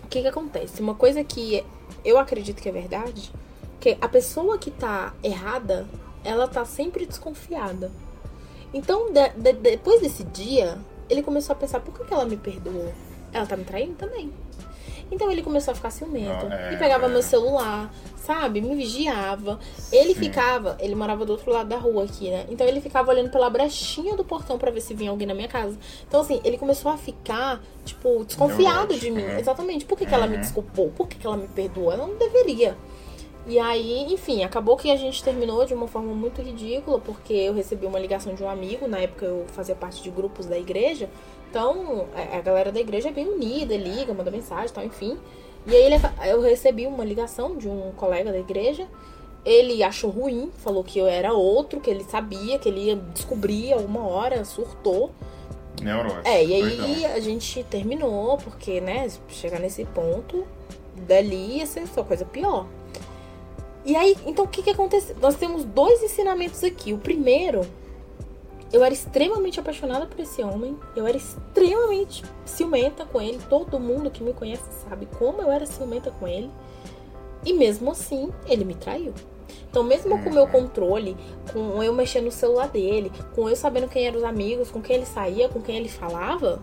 [0.05, 0.81] o que que acontece?
[0.81, 1.65] Uma coisa que
[2.05, 3.33] eu acredito que é verdade,
[3.81, 5.87] que a pessoa que tá errada,
[6.25, 7.91] ela tá sempre desconfiada.
[8.73, 12.37] Então, de, de, depois desse dia, ele começou a pensar, por que, que ela me
[12.37, 12.93] perdoou?
[13.33, 14.33] Ela tá me traindo também.
[15.13, 16.47] Então ele começou a ficar ciumento.
[16.51, 17.09] Ah, é, e pegava é.
[17.09, 18.63] meu celular, sabe?
[18.63, 19.61] Me vigiava.
[19.93, 20.21] Ele Sim.
[20.21, 22.47] ficava, ele morava do outro lado da rua aqui, né?
[22.49, 25.49] Então ele ficava olhando pela brechinha do portão para ver se vinha alguém na minha
[25.49, 25.77] casa.
[26.09, 29.23] Então, assim, ele começou a ficar, tipo, desconfiado de mim.
[29.23, 29.39] Uhum.
[29.39, 29.85] Exatamente.
[29.85, 30.41] Por que, que ela me uhum.
[30.41, 30.91] desculpou?
[30.91, 31.93] Por que, que ela me perdoou?
[31.93, 32.77] Ela não deveria.
[33.47, 37.53] E aí, enfim, acabou que a gente terminou de uma forma muito ridícula, porque eu
[37.53, 41.11] recebi uma ligação de um amigo, na época eu fazia parte de grupos da igreja.
[41.53, 45.19] Então, a galera da igreja é bem unida, liga, manda mensagem e tal, enfim.
[45.67, 48.89] E aí ele, eu recebi uma ligação de um colega da igreja.
[49.45, 53.75] Ele achou ruim, falou que eu era outro, que ele sabia, que ele ia descobrir
[53.75, 55.11] alguma hora, surtou.
[55.83, 56.23] Neurose.
[56.25, 60.47] É, e aí a gente terminou, porque, né, chegar nesse ponto,
[61.07, 62.67] dali ia ser só coisa pior.
[63.85, 65.15] E aí, então o que que aconteceu?
[65.21, 66.95] Nós temos dois ensinamentos aqui.
[66.95, 67.67] O primeiro
[68.73, 70.77] eu era extremamente apaixonada por esse homem.
[70.97, 73.39] Eu era extremamente ciumenta com ele.
[73.49, 76.51] Todo mundo que me conhece sabe como eu era ciumenta com ele.
[77.45, 79.13] E mesmo assim, ele me traiu.
[79.69, 81.17] Então, mesmo com o meu controle,
[81.53, 84.97] com eu mexendo no celular dele, com eu sabendo quem eram os amigos, com quem
[84.97, 86.63] ele saía, com quem ele falava,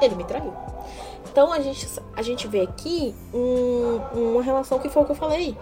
[0.00, 0.52] ele me traiu.
[1.30, 1.86] Então, a gente,
[2.16, 5.56] a gente vê aqui um, uma relação que foi o que eu falei.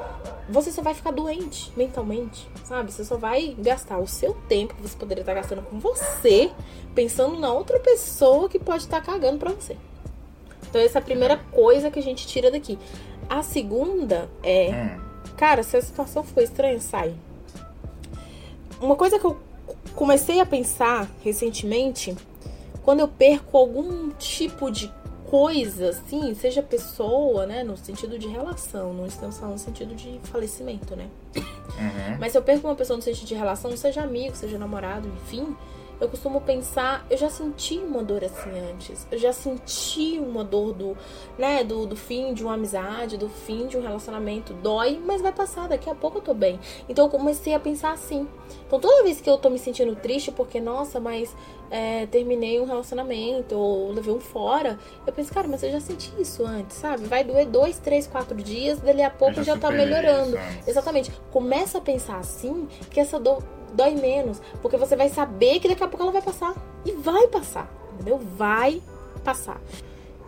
[0.48, 2.92] você só vai ficar doente mentalmente, sabe?
[2.92, 6.50] Você só vai gastar o seu tempo que você poderia estar gastando com você,
[6.94, 9.76] pensando na outra pessoa que pode estar cagando pra você.
[10.68, 12.78] Então, essa é a primeira coisa que a gente tira daqui.
[13.28, 15.00] A segunda é, Hum,
[15.36, 17.14] cara, se a situação for estranha, sai.
[18.80, 19.36] Uma coisa que eu
[19.94, 22.16] comecei a pensar recentemente,
[22.82, 24.92] quando eu perco algum tipo de
[25.26, 30.20] coisa, assim, seja pessoa, né, no sentido de relação, não estamos falando no sentido de
[30.24, 31.08] falecimento, né?
[31.36, 32.16] uhum.
[32.18, 35.56] Mas se eu perco uma pessoa no sentido de relação, seja amigo, seja namorado, enfim,
[36.00, 39.06] eu costumo pensar, eu já senti uma dor assim antes.
[39.10, 40.96] Eu já senti uma dor do,
[41.38, 44.52] né, do, do fim de uma amizade, do fim de um relacionamento.
[44.54, 46.60] Dói, mas vai passar, daqui a pouco eu tô bem.
[46.88, 48.28] Então eu comecei a pensar assim.
[48.66, 51.34] Então toda vez que eu tô me sentindo triste porque, nossa, mas
[51.70, 56.12] é, terminei um relacionamento ou levei um fora, eu penso, cara, mas eu já senti
[56.20, 57.06] isso antes, sabe?
[57.06, 60.36] Vai doer dois, três, quatro dias, dali a pouco Eu já, tá superei melhorando.
[60.36, 60.70] isso.
[60.70, 61.12] Exatamente.
[61.32, 64.40] Começa a pensar assim, que essa dor dói menos.
[64.62, 66.54] Porque você vai saber que daqui a pouco ela vai passar.
[66.84, 67.70] E vai passar.
[67.94, 68.18] Entendeu?
[68.18, 68.82] Vai
[69.24, 69.60] passar.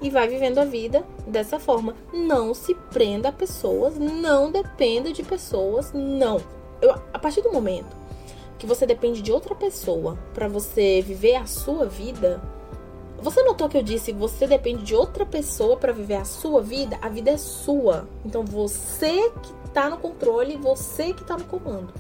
[0.01, 1.94] E vai vivendo a vida dessa forma.
[2.12, 3.98] Não se prenda a pessoas.
[3.98, 5.92] Não dependa de pessoas.
[5.92, 6.40] Não.
[6.81, 7.96] Eu, a partir do momento
[8.59, 12.42] que você depende de outra pessoa pra você viver a sua vida.
[13.20, 16.98] Você notou que eu disse você depende de outra pessoa pra viver a sua vida?
[17.01, 18.09] A vida é sua.
[18.24, 21.92] Então você que tá no controle, você que tá no comando.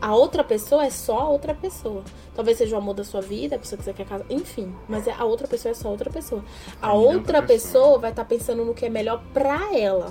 [0.00, 2.02] A outra pessoa é só a outra pessoa.
[2.34, 4.74] Talvez seja o amor da sua vida, a pessoa que você quer casar, enfim.
[4.88, 6.42] Mas é- a outra pessoa é só outra pessoa.
[6.80, 7.82] A é outra pessoa.
[7.82, 10.10] pessoa vai estar pensando no que é melhor pra ela.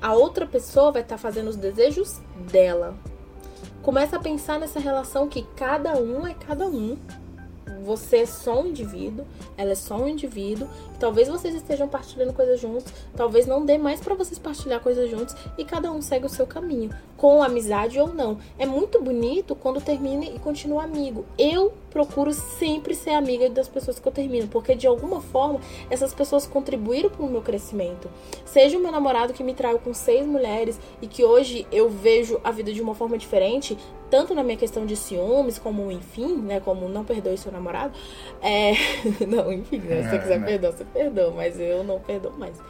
[0.00, 2.20] A outra pessoa vai estar fazendo os desejos
[2.50, 2.96] dela.
[3.82, 6.96] Começa a pensar nessa relação que cada um é cada um.
[7.88, 9.24] Você é só um indivíduo,
[9.56, 10.68] ela é só um indivíduo.
[11.00, 15.34] Talvez vocês estejam partilhando coisas juntos, talvez não dê mais pra vocês partilhar coisas juntos
[15.56, 18.36] e cada um segue o seu caminho, com amizade ou não.
[18.58, 21.24] É muito bonito quando termina e continua amigo.
[21.38, 26.12] Eu procuro sempre ser amiga das pessoas que eu termino, porque de alguma forma essas
[26.12, 28.08] pessoas contribuíram para o meu crescimento.
[28.44, 32.40] Seja o meu namorado que me traiu com seis mulheres e que hoje eu vejo
[32.44, 33.76] a vida de uma forma diferente,
[34.10, 36.60] tanto na minha questão de ciúmes, como enfim, né?
[36.60, 37.92] Como não perdoe seu namorado.
[38.42, 38.72] É...
[39.26, 40.46] não, enfim, né, se você É, quiser né?
[40.46, 42.60] perdoar, você perdoa, mas eu não perdoo mais.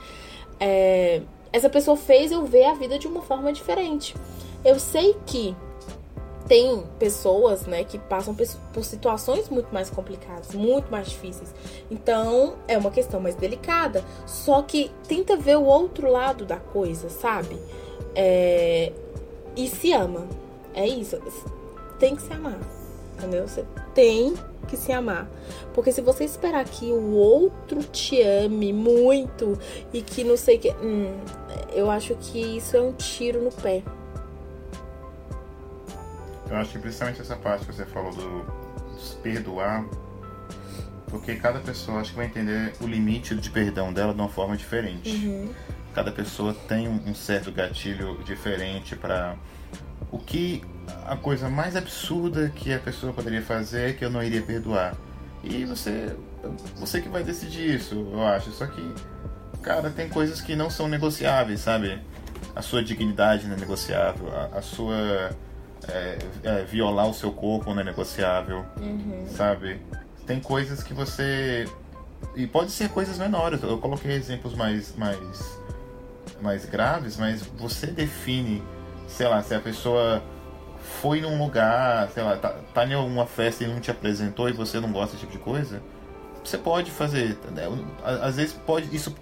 [0.61, 4.15] É, Essa pessoa fez eu ver a vida de uma forma diferente.
[4.65, 5.57] Eu sei que
[6.49, 8.35] tem pessoas, né, que passam
[8.73, 11.55] por situações muito mais complicadas, muito mais difíceis.
[11.91, 14.03] Então, é uma questão mais delicada.
[14.27, 17.59] Só que tenta ver o outro lado da coisa, sabe?
[18.15, 18.93] É,
[19.55, 20.27] E se ama.
[20.75, 21.21] É isso.
[21.99, 22.59] Tem que se amar.
[23.17, 23.47] Entendeu?
[23.47, 24.35] Você tem
[24.69, 25.29] que se amar.
[25.75, 29.59] Porque se você esperar que o outro te ame muito
[29.93, 30.71] e que não sei o que.
[30.71, 31.17] Hum,
[31.73, 33.83] eu acho que isso é um tiro no pé.
[36.51, 39.85] Eu acho que principalmente essa parte que você falou do dos perdoar,
[41.07, 44.57] porque cada pessoa acho que vai entender o limite de perdão dela de uma forma
[44.57, 45.09] diferente.
[45.09, 45.51] Uhum.
[45.95, 49.37] Cada pessoa tem um um certo gatilho diferente para
[50.11, 50.63] o que
[51.07, 54.95] a coisa mais absurda que a pessoa poderia fazer é que eu não iria perdoar.
[55.43, 56.17] E você
[56.77, 58.51] você que vai decidir isso, eu acho.
[58.51, 58.95] Só que
[59.63, 62.01] cara, tem coisas que não são negociáveis, sabe?
[62.55, 65.31] A sua dignidade não é negociável, a, a sua
[65.89, 69.27] é, é, violar o seu corpo não é negociável, Uhum.
[69.29, 69.81] sabe?
[70.27, 71.67] Tem coisas que você
[72.37, 73.63] e pode ser coisas menores.
[73.63, 75.59] Eu coloquei exemplos mais mais
[76.41, 78.63] mais graves, mas você define,
[79.09, 80.23] sei lá, se a pessoa
[81.01, 84.53] foi num lugar, sei lá, tá, tá em alguma festa e não te apresentou e
[84.53, 85.83] você não gosta desse tipo de coisa,
[86.45, 87.37] você pode fazer.
[88.05, 89.15] Á- Às vezes pode isso.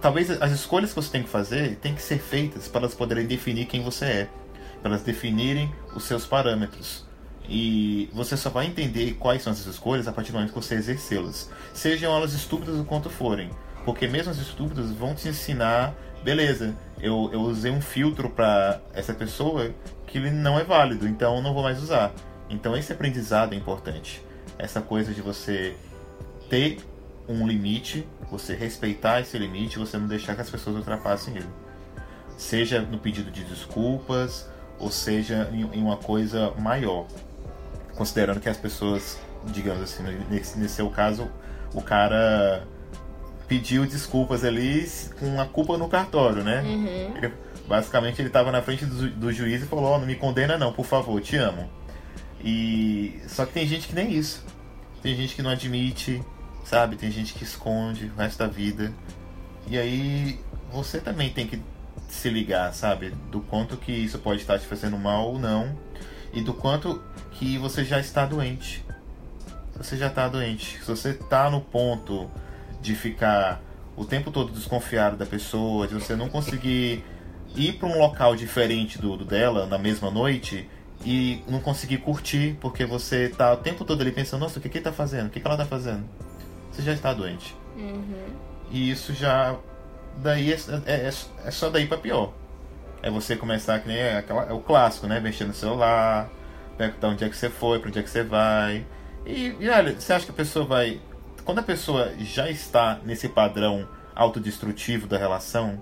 [0.00, 3.26] Talvez as escolhas que você tem que fazer tem que ser feitas para elas poderem
[3.26, 4.28] definir quem você é,
[4.86, 7.04] para elas definirem os seus parâmetros.
[7.48, 10.74] E você só vai entender quais são essas escolhas a partir do momento que você
[10.74, 11.50] exercê-las.
[11.74, 13.50] Sejam elas estúpidas o quanto forem.
[13.84, 19.12] Porque mesmo as estúpidas vão te ensinar, beleza, eu, eu usei um filtro para essa
[19.12, 19.72] pessoa
[20.06, 22.12] que ele não é válido, então eu não vou mais usar.
[22.48, 24.22] Então esse aprendizado é importante.
[24.58, 25.76] Essa coisa de você
[26.48, 26.78] ter
[27.28, 31.48] um limite, você respeitar esse limite, você não deixar que as pessoas ultrapassem ele.
[32.36, 37.06] Seja no pedido de desculpas, ou seja em, uma coisa maior.
[37.96, 41.28] Considerando que as pessoas, digamos assim, nesse, nesse seu caso,
[41.72, 42.64] o cara
[43.48, 44.86] pediu desculpas ali
[45.18, 46.62] com a culpa no cartório, né?
[46.62, 47.16] Uhum.
[47.16, 47.32] Ele-
[47.66, 50.72] basicamente ele estava na frente do, do juiz e falou, ó, não me condena não,
[50.72, 51.68] por favor, te amo.
[52.44, 54.44] E só que tem gente que nem isso.
[55.02, 56.22] Tem gente que não admite,
[56.64, 56.96] sabe?
[56.96, 58.92] Tem gente que esconde o resto da vida.
[59.68, 60.38] E aí
[60.72, 61.60] você também tem que
[62.08, 63.10] se ligar, sabe?
[63.30, 65.76] Do quanto que isso pode estar te fazendo mal ou não.
[66.32, 68.84] E do quanto que você já está doente.
[69.76, 70.78] Você já está doente.
[70.78, 72.30] Se você está no ponto
[72.80, 73.60] de ficar
[73.96, 77.04] o tempo todo desconfiado da pessoa, de você não conseguir
[77.54, 80.68] ir para um local diferente do, do, dela na mesma noite
[81.04, 84.68] e não conseguir curtir porque você tá o tempo todo ali pensando, nossa, o que
[84.68, 85.28] que ele tá fazendo?
[85.28, 86.04] O que que ela tá fazendo?
[86.70, 87.56] Você já está doente.
[87.76, 88.26] Uhum.
[88.70, 89.56] E isso já
[90.16, 91.10] daí é, é,
[91.44, 92.32] é só daí para pior.
[93.02, 95.20] É você começar que nem é, aquela, é o clássico, né?
[95.20, 96.30] Mexer no celular,
[96.76, 98.84] perguntar onde é que você foi, para onde é que você vai.
[99.24, 101.00] E, e olha, você acha que a pessoa vai.
[101.44, 105.80] Quando a pessoa já está nesse padrão autodestrutivo da relação,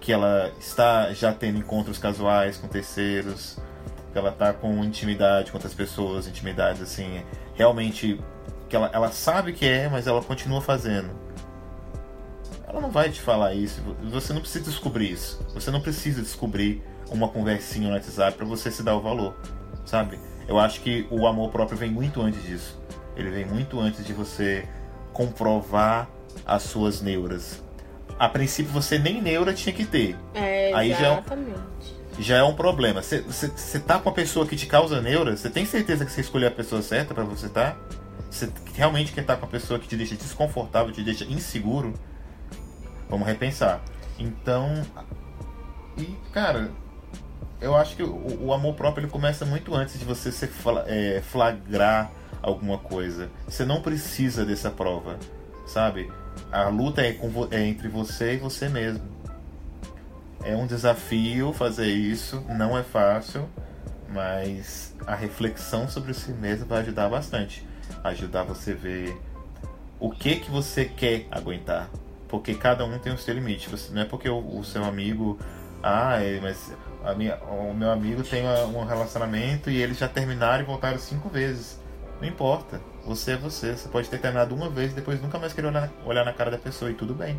[0.00, 3.58] que ela está já tendo encontros casuais com terceiros,
[4.12, 7.24] que ela está com intimidade com outras pessoas, intimidades assim,
[7.54, 8.20] realmente
[8.68, 11.10] que ela, ela sabe que é, mas ela continua fazendo
[12.74, 13.80] ela não vai te falar isso.
[14.10, 15.40] Você não precisa descobrir isso.
[15.54, 19.36] Você não precisa descobrir uma conversinha no WhatsApp para você se dar o valor,
[19.84, 20.18] sabe?
[20.48, 22.80] Eu acho que o amor próprio vem muito antes disso.
[23.16, 24.68] Ele vem muito antes de você
[25.12, 26.08] comprovar
[26.44, 27.62] as suas neuras.
[28.18, 30.16] A princípio você nem neura tinha que ter.
[30.34, 31.54] É, Aí exatamente.
[32.18, 33.02] Já é, já é um problema.
[33.02, 36.48] Você tá com a pessoa que te causa neura, você tem certeza que você escolheu
[36.48, 37.76] a pessoa certa para você tá?
[38.28, 41.94] Você realmente quer estar tá com a pessoa que te deixa desconfortável, te deixa inseguro?
[43.08, 43.80] Vamos repensar.
[44.18, 44.82] Então,
[45.96, 46.70] e cara,
[47.60, 50.48] eu acho que o, o amor próprio ele começa muito antes de você se
[50.86, 52.10] é, flagrar
[52.42, 53.30] alguma coisa.
[53.46, 55.18] Você não precisa dessa prova,
[55.66, 56.10] sabe?
[56.52, 57.16] A luta é,
[57.50, 59.02] é entre você e você mesmo.
[60.42, 63.48] É um desafio fazer isso, não é fácil,
[64.10, 67.66] mas a reflexão sobre si mesmo vai ajudar bastante.
[68.02, 69.18] Ajudar você a ver
[69.98, 71.88] o que que você quer aguentar,
[72.28, 73.68] porque cada um tem o seu limite.
[73.68, 75.38] Você, não é porque o, o seu amigo.
[75.82, 76.72] Ah, é, mas
[77.04, 81.28] a minha, o meu amigo tem um relacionamento e eles já terminaram e voltaram cinco
[81.28, 81.78] vezes.
[82.20, 82.80] Não importa.
[83.04, 83.76] Você é você.
[83.76, 86.50] Você pode ter terminado uma vez e depois nunca mais querer olhar, olhar na cara
[86.50, 87.38] da pessoa e tudo bem.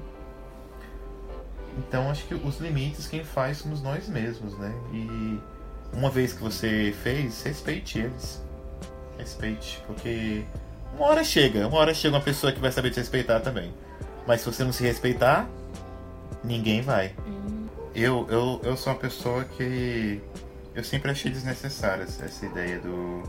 [1.78, 4.74] Então acho que os limites quem faz somos nós mesmos, né?
[4.94, 5.40] E
[5.92, 8.44] uma vez que você fez, respeite eles.
[9.18, 10.46] Respeite, porque
[10.96, 13.74] uma hora chega, uma hora chega uma pessoa que vai saber te respeitar também.
[14.28, 15.48] Mas se você não se respeitar,
[16.44, 17.14] ninguém vai.
[17.26, 17.68] Uhum.
[17.94, 20.22] Eu, eu, eu sou uma pessoa que.
[20.74, 23.24] Eu sempre achei desnecessária essa ideia do,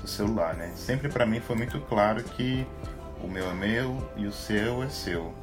[0.00, 0.72] do celular, né?
[0.74, 2.66] Sempre para mim foi muito claro que
[3.22, 5.34] o meu é meu e o seu é seu.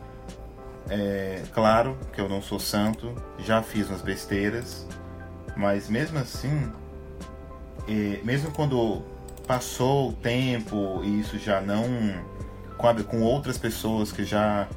[0.89, 4.88] É claro que eu não sou santo, já fiz umas besteiras,
[5.55, 6.71] mas mesmo assim,
[7.88, 9.03] é, mesmo quando
[9.47, 11.86] passou o tempo e isso já não
[12.77, 14.67] com, com outras pessoas que já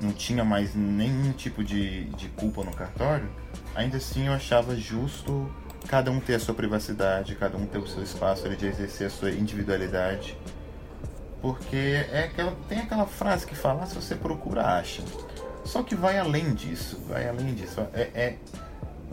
[0.00, 3.28] não tinha mais nenhum tipo de, de culpa no cartório,
[3.74, 5.50] ainda assim eu achava justo
[5.88, 9.10] cada um ter a sua privacidade, cada um ter o seu espaço de exercer a
[9.10, 10.36] sua individualidade.
[11.40, 15.02] Porque é aquela, tem aquela frase que fala, ah, se você procura, acha.
[15.64, 17.80] Só que vai além disso, vai além disso.
[17.92, 18.38] É, é,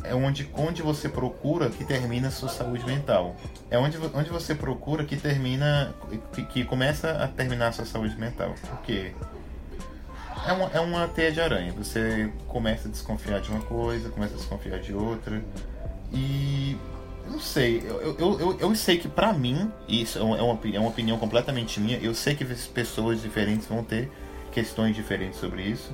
[0.04, 3.36] é onde, onde você procura que termina a sua saúde mental.
[3.70, 5.94] É onde, onde você procura que termina,
[6.32, 8.56] que, que começa a terminar a sua saúde mental.
[8.62, 9.13] Por quê?
[10.45, 11.73] É uma, é uma teia de aranha.
[11.73, 15.43] Você começa a desconfiar de uma coisa, começa a desconfiar de outra.
[16.12, 16.77] E.
[17.30, 20.89] Não sei, eu, eu, eu, eu sei que pra mim, isso é uma, é uma
[20.89, 24.12] opinião completamente minha, eu sei que pessoas diferentes vão ter
[24.51, 25.93] questões diferentes sobre isso.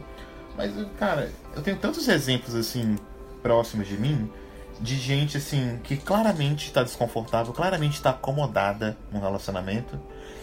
[0.56, 2.96] Mas, cara, eu tenho tantos exemplos assim,
[3.44, 4.32] próximos de mim,
[4.80, 10.00] de gente assim, que claramente está desconfortável, claramente está acomodada no relacionamento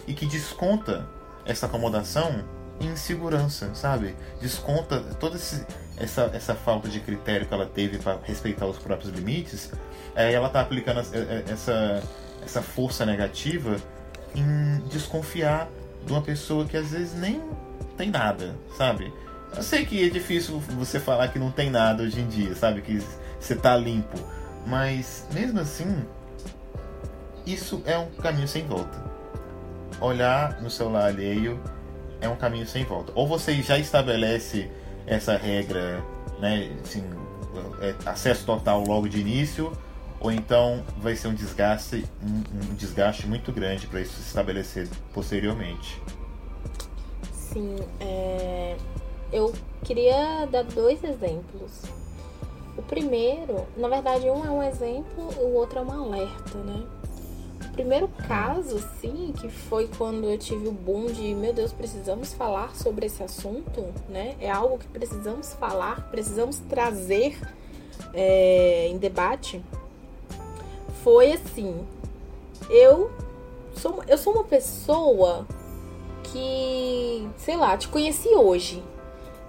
[0.07, 1.09] e que desconta
[1.45, 2.43] essa acomodação
[2.79, 4.15] insegurança, sabe?
[4.41, 5.65] Desconta toda esse,
[5.97, 9.71] essa, essa falta de critério que ela teve para respeitar os próprios limites.
[10.15, 12.03] É, ela tá aplicando essa,
[12.43, 13.77] essa força negativa
[14.35, 15.69] em desconfiar
[16.05, 17.41] de uma pessoa que às vezes nem
[17.97, 19.11] tem nada, sabe?
[19.55, 22.81] Eu sei que é difícil você falar que não tem nada hoje em dia, sabe?
[22.81, 23.01] Que
[23.39, 24.19] você tá limpo.
[24.65, 26.05] Mas mesmo assim,
[27.45, 29.03] isso é um caminho sem volta.
[30.01, 31.59] Olhar no celular alheio
[32.21, 33.11] é um caminho sem volta.
[33.15, 34.69] Ou você já estabelece
[35.05, 36.03] essa regra,
[36.39, 37.03] né, assim,
[37.81, 39.71] é, acesso total logo de início,
[40.19, 44.87] ou então vai ser um desgaste, um, um desgaste muito grande para isso se estabelecer
[45.13, 46.01] posteriormente.
[47.31, 48.75] Sim, é...
[49.31, 51.83] eu queria dar dois exemplos.
[52.77, 56.83] O primeiro, na verdade, um é um exemplo, o outro é um alerta, né?
[57.75, 62.75] Primeiro caso, sim, que foi quando eu tive o boom de, meu Deus, precisamos falar
[62.75, 64.35] sobre esse assunto, né?
[64.39, 67.37] É algo que precisamos falar, precisamos trazer
[68.13, 69.61] é, em debate
[71.05, 71.85] foi assim.
[72.67, 73.11] Eu
[73.75, 75.45] sou, eu sou uma pessoa
[76.23, 78.83] que, sei lá, te conheci hoje.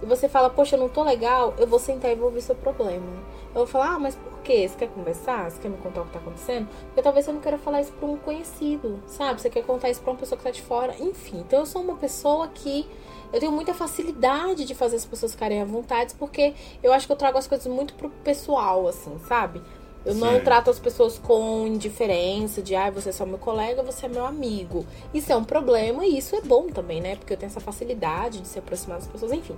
[0.03, 3.07] E você fala, poxa, eu não tô legal, eu vou sentar e vou seu problema.
[3.55, 4.15] Eu vou falar, ah, mas
[4.47, 4.65] quê?
[4.67, 5.51] Você quer conversar?
[5.51, 6.69] Você quer me contar o que tá acontecendo?
[6.85, 9.41] Porque talvez você não queira falar isso pra um conhecido, sabe?
[9.41, 10.95] Você quer contar isso pra uma pessoa que tá de fora.
[10.99, 12.87] Enfim, então eu sou uma pessoa que
[13.33, 17.11] eu tenho muita facilidade de fazer as pessoas ficarem à vontade, porque eu acho que
[17.11, 19.61] eu trago as coisas muito pro pessoal, assim, sabe?
[20.05, 20.21] Eu Sim.
[20.21, 24.09] não trato as pessoas com indiferença, de ah, você é só meu colega, você é
[24.09, 24.85] meu amigo.
[25.13, 27.17] Isso é um problema e isso é bom também, né?
[27.17, 29.57] Porque eu tenho essa facilidade de se aproximar das pessoas, enfim.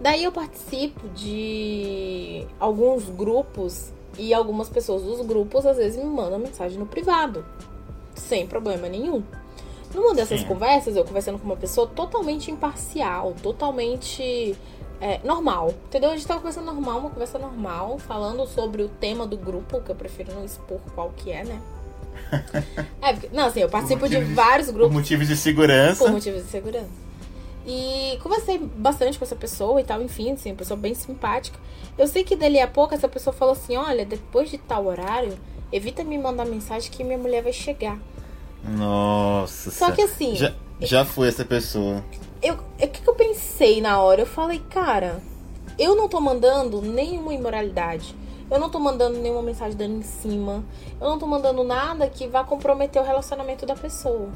[0.00, 6.38] Daí eu participo de alguns grupos e algumas pessoas dos grupos às vezes me mandam
[6.38, 7.44] mensagem no privado,
[8.14, 9.22] sem problema nenhum.
[9.94, 10.46] Numa dessas Sim.
[10.46, 14.56] conversas, eu conversando com uma pessoa totalmente imparcial, totalmente
[15.00, 16.10] é, normal, entendeu?
[16.10, 19.90] A gente tava conversando normal, uma conversa normal, falando sobre o tema do grupo, que
[19.90, 21.60] eu prefiro não expor qual que é, né?
[23.02, 24.92] é, porque, não, assim, eu participo de vários grupos.
[24.92, 26.04] Por motivos de segurança.
[26.04, 27.09] Por motivos de segurança.
[27.72, 31.56] E conversei bastante com essa pessoa e tal, enfim, assim, uma pessoa bem simpática.
[31.96, 35.38] Eu sei que dali a pouco essa pessoa falou assim: olha, depois de tal horário,
[35.72, 37.96] evita me mandar mensagem que minha mulher vai chegar.
[38.64, 39.70] Nossa.
[39.70, 40.34] Só que assim.
[40.34, 42.04] Já, já foi essa pessoa.
[42.42, 44.22] Eu, o que, que eu pensei na hora?
[44.22, 45.22] Eu falei, cara,
[45.78, 48.16] eu não tô mandando nenhuma imoralidade.
[48.50, 50.64] Eu não tô mandando nenhuma mensagem dando em cima.
[51.00, 54.28] Eu não tô mandando nada que vá comprometer o relacionamento da pessoa.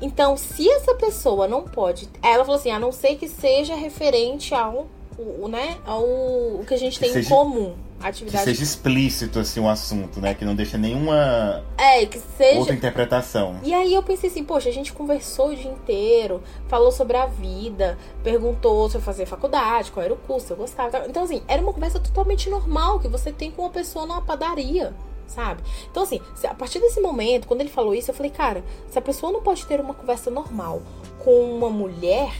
[0.00, 2.08] Então, se essa pessoa não pode.
[2.22, 6.74] Ela falou assim, a não ser que seja referente ao, o, né, ao o que
[6.74, 7.26] a gente que tem seja...
[7.26, 7.74] em comum
[8.08, 8.44] atividade.
[8.44, 10.34] Que seja explícito assim o um assunto, né?
[10.34, 12.58] Que não deixa nenhuma é, que seja...
[12.58, 13.56] outra interpretação.
[13.62, 17.26] E aí eu pensei assim, poxa, a gente conversou o dia inteiro, falou sobre a
[17.26, 21.04] vida, perguntou se eu fazia faculdade, qual era o curso, se eu gostava.
[21.08, 24.92] Então, assim, era uma conversa totalmente normal que você tem com uma pessoa numa padaria.
[25.34, 25.62] Sabe?
[25.90, 29.02] Então, assim, a partir desse momento, quando ele falou isso, eu falei, cara, se a
[29.02, 30.82] pessoa não pode ter uma conversa normal
[31.18, 32.34] com uma mulher,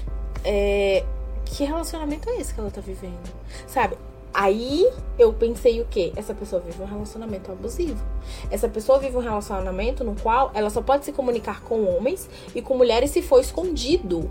[0.44, 1.02] é,
[1.46, 3.32] que relacionamento é esse que ela tá vivendo?
[3.66, 3.96] Sabe?
[4.34, 6.12] Aí eu pensei o quê?
[6.16, 8.02] Essa pessoa vive um relacionamento abusivo.
[8.50, 12.62] Essa pessoa vive um relacionamento no qual ela só pode se comunicar com homens e
[12.62, 14.30] com mulheres se for escondido.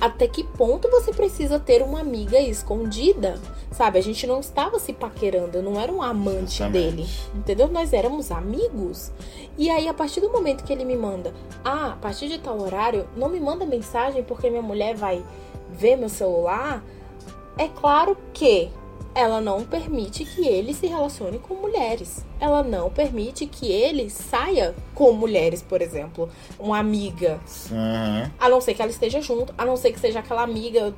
[0.00, 3.40] Até que ponto você precisa ter uma amiga escondida?
[3.72, 7.68] Sabe, a gente não estava se paquerando, eu não era um amante dele, entendeu?
[7.68, 9.10] Nós éramos amigos.
[9.58, 11.32] E aí, a partir do momento que ele me manda,
[11.64, 15.24] ah, a partir de tal horário, não me manda mensagem porque minha mulher vai
[15.70, 16.82] ver meu celular.
[17.56, 18.70] É claro que
[19.14, 22.24] ela não permite que ele se relacione com mulheres.
[22.38, 27.40] Ela não permite que ele saia com mulheres, por exemplo, uma amiga.
[27.70, 28.30] Uhum.
[28.38, 30.94] A não ser que ela esteja junto, a não ser que seja aquela amiga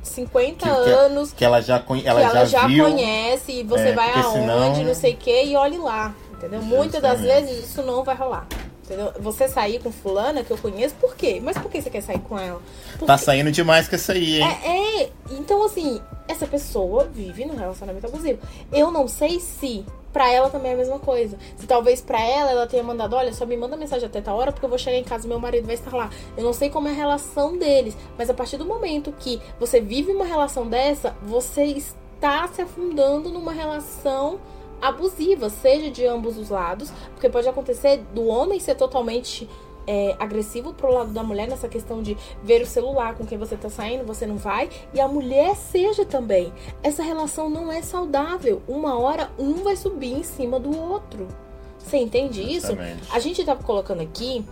[0.00, 1.32] de 50 que, anos.
[1.32, 4.84] Que ela já, ela que ela já, viu, conhece e você é, vai aonde, senão...
[4.84, 6.14] não sei o que, e olhe lá.
[6.32, 6.62] Entendeu?
[6.62, 8.46] Muitas das vezes isso não vai rolar.
[8.86, 9.12] Entendeu?
[9.18, 11.40] Você sair com fulana que eu conheço, por quê?
[11.42, 12.62] Mas por que você quer sair com ela?
[12.92, 13.06] Porque...
[13.06, 14.48] Tá saindo demais com essa aí, hein?
[14.62, 18.38] É, é, então assim, essa pessoa vive num relacionamento abusivo.
[18.72, 21.36] Eu não sei se pra ela também é a mesma coisa.
[21.56, 24.52] Se talvez pra ela ela tenha mandado, olha, só me manda mensagem até tal hora
[24.52, 26.08] porque eu vou chegar em casa e meu marido vai estar lá.
[26.36, 29.80] Eu não sei como é a relação deles, mas a partir do momento que você
[29.80, 34.38] vive uma relação dessa, você está se afundando numa relação
[34.80, 39.48] abusiva, seja de ambos os lados, porque pode acontecer do homem ser totalmente
[39.86, 43.56] é, agressivo pro lado da mulher nessa questão de ver o celular com quem você
[43.56, 46.52] tá saindo, você não vai, e a mulher seja também.
[46.82, 48.62] Essa relação não é saudável.
[48.66, 51.28] Uma hora um vai subir em cima do outro.
[51.78, 53.02] Você entende Exatamente.
[53.02, 53.14] isso?
[53.14, 54.44] A gente tá colocando aqui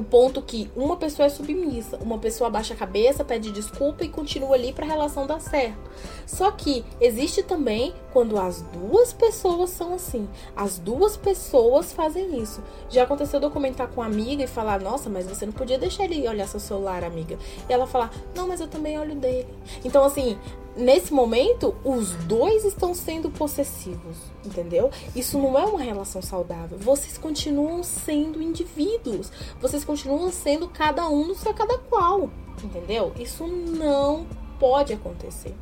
[0.00, 4.08] o ponto que uma pessoa é submissa, uma pessoa abaixa a cabeça, pede desculpa e
[4.08, 5.78] continua ali para a relação dar certo.
[6.26, 12.62] Só que existe também quando as duas pessoas são assim, as duas pessoas fazem isso.
[12.88, 16.04] Já aconteceu de comentar com uma amiga e falar: "Nossa, mas você não podia deixar
[16.04, 17.38] ele olhar seu celular, amiga".
[17.68, 19.48] E ela falar: "Não, mas eu também olho dele".
[19.84, 20.38] Então assim,
[20.76, 24.90] nesse momento, os dois estão sendo possessivos, entendeu?
[25.14, 26.78] Isso não é uma relação saudável.
[26.78, 29.30] Vocês continuam sendo indivíduos.
[29.60, 32.30] Vocês continuam sendo cada um no seu cada qual,
[32.62, 33.12] entendeu?
[33.18, 34.26] Isso não
[34.58, 35.54] pode acontecer.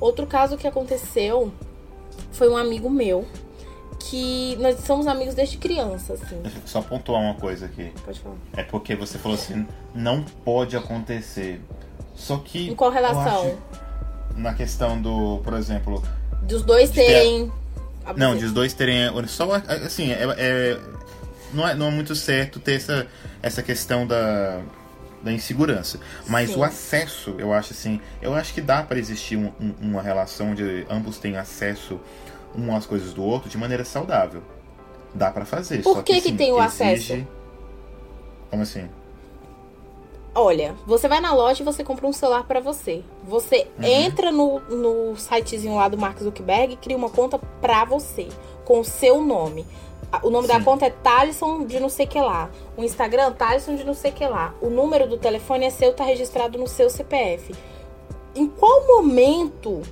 [0.00, 1.52] Outro caso que aconteceu
[2.32, 3.26] foi um amigo meu
[3.98, 6.42] que nós somos amigos desde criança, assim.
[6.66, 7.90] Só pontuar uma coisa aqui.
[8.04, 8.36] Pode falar.
[8.54, 11.60] É porque você falou assim, não pode acontecer.
[12.14, 12.70] Só que.
[12.70, 13.56] Em qual relação?
[14.36, 16.02] Na questão do, por exemplo.
[16.42, 17.50] Dos dois terem.
[18.06, 18.14] Ter...
[18.16, 19.08] Não, dos dois terem.
[19.26, 20.78] Só assim, é, é,
[21.52, 23.06] não, é, não é muito certo ter essa,
[23.42, 24.60] essa questão da,
[25.22, 25.98] da insegurança.
[26.28, 26.58] Mas Sim.
[26.58, 28.00] o acesso, eu acho assim.
[28.20, 31.98] Eu acho que dá para existir um, um, uma relação onde ambos têm acesso
[32.54, 34.42] umas coisas do outro de maneira saudável.
[35.14, 35.82] Dá para fazer.
[35.82, 36.82] Por que, que, que assim, tem o exige-
[37.12, 37.26] acesso?
[38.50, 38.88] Como assim?
[40.34, 43.04] Olha, você vai na loja e você compra um celular pra você.
[43.22, 43.84] Você Uhum.
[43.84, 48.26] entra no, no sitezinho lá do Mark Zuckerberg e cria uma conta pra você,
[48.64, 49.64] com o seu nome.
[50.22, 50.64] O nome da Sim.
[50.64, 52.50] conta é Thalisson de não sei que lá.
[52.76, 54.54] O Instagram, Thalisson de não sei que lá.
[54.60, 57.54] O número do telefone é seu, tá registrado no seu CPF.
[58.34, 59.82] Em qual momento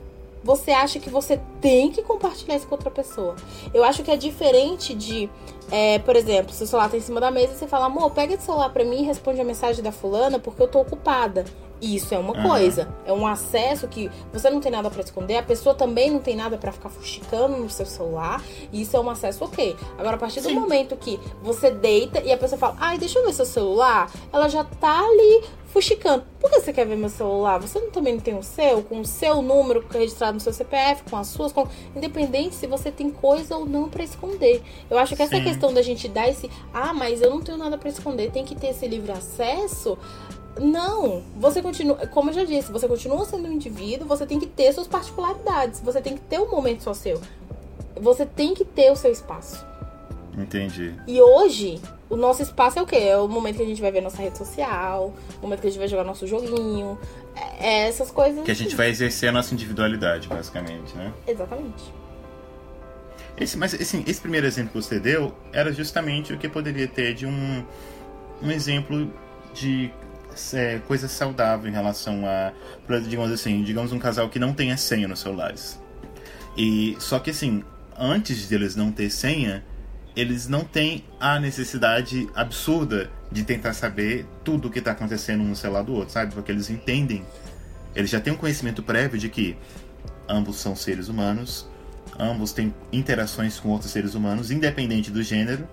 [0.42, 3.36] você acha que você tem que compartilhar isso com outra pessoa?
[3.72, 5.28] Eu acho que é diferente de,
[5.70, 8.34] é, por exemplo, seu celular tá em cima da mesa e você fala, amor, pega
[8.34, 11.44] esse celular pra mim e responde a mensagem da fulana porque eu tô ocupada.
[11.80, 12.48] Isso é uma Aham.
[12.48, 12.88] coisa.
[13.04, 16.36] É um acesso que você não tem nada pra esconder, a pessoa também não tem
[16.36, 18.40] nada pra ficar fuxicando no seu celular.
[18.72, 19.74] E isso é um acesso ok.
[19.98, 20.54] Agora, a partir do Sim.
[20.54, 24.48] momento que você deita e a pessoa fala, ai, deixa eu ver seu celular, ela
[24.48, 25.42] já tá ali
[25.72, 26.24] fuxicando.
[26.38, 27.58] Por que você quer ver meu celular?
[27.58, 31.02] Você não, também não tem o seu, com o seu número registrado no seu CPF,
[31.08, 31.66] com as suas, com...
[31.96, 34.62] independente se você tem coisa ou não pra esconder.
[34.90, 35.42] Eu acho que essa Sim.
[35.42, 38.54] questão da gente dar esse, ah, mas eu não tenho nada pra esconder, tem que
[38.54, 39.96] ter esse livre acesso.
[40.60, 44.46] Não, você continua, como eu já disse, você continua sendo um indivíduo, você tem que
[44.46, 47.18] ter suas particularidades, você tem que ter um momento só seu.
[47.98, 49.64] Você tem que ter o seu espaço.
[50.36, 50.94] Entendi.
[51.06, 51.80] E hoje,
[52.12, 52.96] o nosso espaço é o quê?
[52.96, 55.70] É o momento que a gente vai ver nossa rede social, o momento que a
[55.70, 56.98] gente vai jogar nosso joguinho,
[57.34, 58.44] é é essas coisas.
[58.44, 61.10] Que a gente vai exercer a nossa individualidade, basicamente, né?
[61.26, 61.82] Exatamente.
[63.40, 67.14] Esse, mas assim, esse primeiro exemplo que você deu era justamente o que poderia ter
[67.14, 67.64] de um,
[68.42, 69.10] um exemplo
[69.54, 69.90] de
[70.52, 72.52] é, coisa saudável em relação a,
[73.08, 75.80] digamos assim, digamos um casal que não tenha senha nos celulares.
[76.58, 77.64] E só que assim,
[77.98, 79.64] antes deles não ter senha,
[80.14, 85.56] eles não têm a necessidade absurda de tentar saber tudo o que está acontecendo no
[85.56, 86.34] celular do outro, sabe?
[86.34, 87.24] Porque eles entendem,
[87.94, 89.56] eles já têm um conhecimento prévio de que
[90.28, 91.66] ambos são seres humanos,
[92.18, 95.66] ambos têm interações com outros seres humanos, independente do gênero,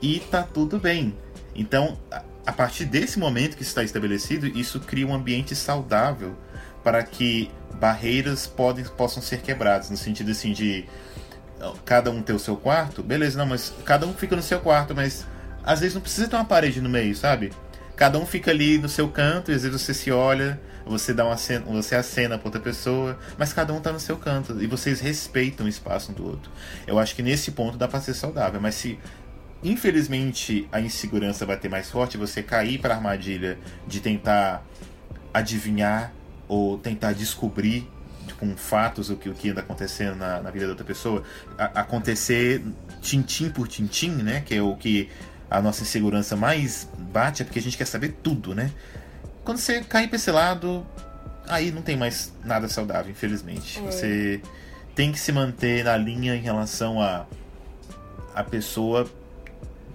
[0.00, 1.16] e tá tudo bem.
[1.54, 6.36] Então, a- partir desse momento que está estabelecido, isso cria um ambiente saudável
[6.82, 7.50] para que
[7.80, 10.84] barreiras podem, possam ser quebradas, no sentido assim de
[11.84, 14.94] cada um ter o seu quarto, beleza, não, mas cada um fica no seu quarto,
[14.94, 15.26] mas
[15.62, 17.52] às vezes não precisa ter uma parede no meio, sabe?
[17.96, 21.24] Cada um fica ali no seu canto, e às vezes você se olha, você dá
[21.24, 24.66] uma cena, você acena pra outra pessoa, mas cada um tá no seu canto e
[24.66, 26.50] vocês respeitam o espaço um do outro.
[26.86, 28.98] Eu acho que nesse ponto dá pra ser saudável, mas se
[29.62, 34.62] infelizmente a insegurança bater mais forte, você cair para armadilha de tentar
[35.32, 36.12] adivinhar
[36.46, 37.90] ou tentar descobrir
[38.44, 41.22] com fatos o que, o que anda acontecendo na, na vida da outra pessoa,
[41.58, 42.62] a- acontecer
[43.00, 44.42] tintim por tintim, né?
[44.44, 45.08] Que é o que
[45.50, 48.70] a nossa insegurança mais bate, é porque a gente quer saber tudo, né?
[49.44, 50.86] Quando você cair pra esse lado,
[51.46, 53.78] aí não tem mais nada saudável, infelizmente.
[53.78, 53.82] É.
[53.90, 54.40] Você
[54.94, 57.26] tem que se manter na linha em relação a
[58.34, 59.06] a pessoa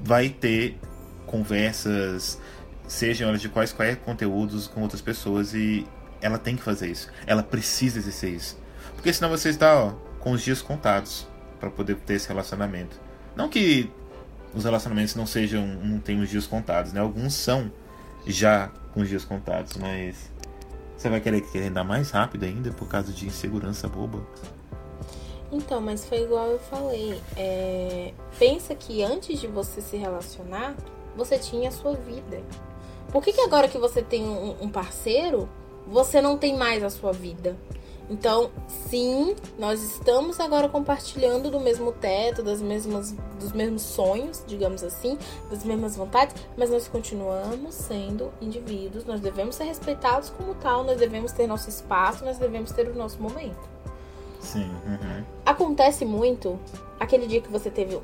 [0.02, 0.78] vai ter
[1.26, 2.40] conversas,
[2.88, 5.86] sejam elas de quais quaisquer conteúdos com outras pessoas e
[6.22, 7.10] ela tem que fazer isso.
[7.26, 8.58] Ela precisa exercer isso.
[8.96, 11.28] Porque senão você está ó, com os dias contados
[11.60, 13.00] para poder ter esse relacionamento.
[13.36, 13.92] Não que
[14.54, 17.00] os relacionamentos não sejam, não tenham os dias contados, né?
[17.00, 17.72] Alguns são
[18.26, 20.30] já com os dias contados, mas
[20.98, 24.26] você vai querer que ainda mais rápido ainda por causa de insegurança boba.
[25.52, 27.20] Então, mas foi igual eu falei.
[27.36, 30.76] É, Pensa que antes de você se relacionar,
[31.16, 32.42] você tinha a sua vida.
[33.12, 35.50] Por que, que agora que você tem um, um parceiro,
[35.90, 37.58] você não tem mais a sua vida?
[38.10, 44.84] Então, sim, nós estamos agora compartilhando do mesmo teto, das mesmas, dos mesmos sonhos, digamos
[44.84, 45.16] assim,
[45.50, 50.98] das mesmas vontades, mas nós continuamos sendo indivíduos, nós devemos ser respeitados como tal, nós
[50.98, 53.70] devemos ter nosso espaço, nós devemos ter o nosso momento.
[54.40, 54.72] Sim.
[54.86, 55.24] uhum.
[55.46, 56.60] Acontece muito
[57.00, 58.00] aquele dia que você teve.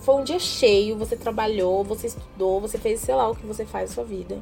[0.00, 3.64] Foi um dia cheio, você trabalhou, você estudou, você fez sei lá o que você
[3.64, 4.38] faz na sua vida.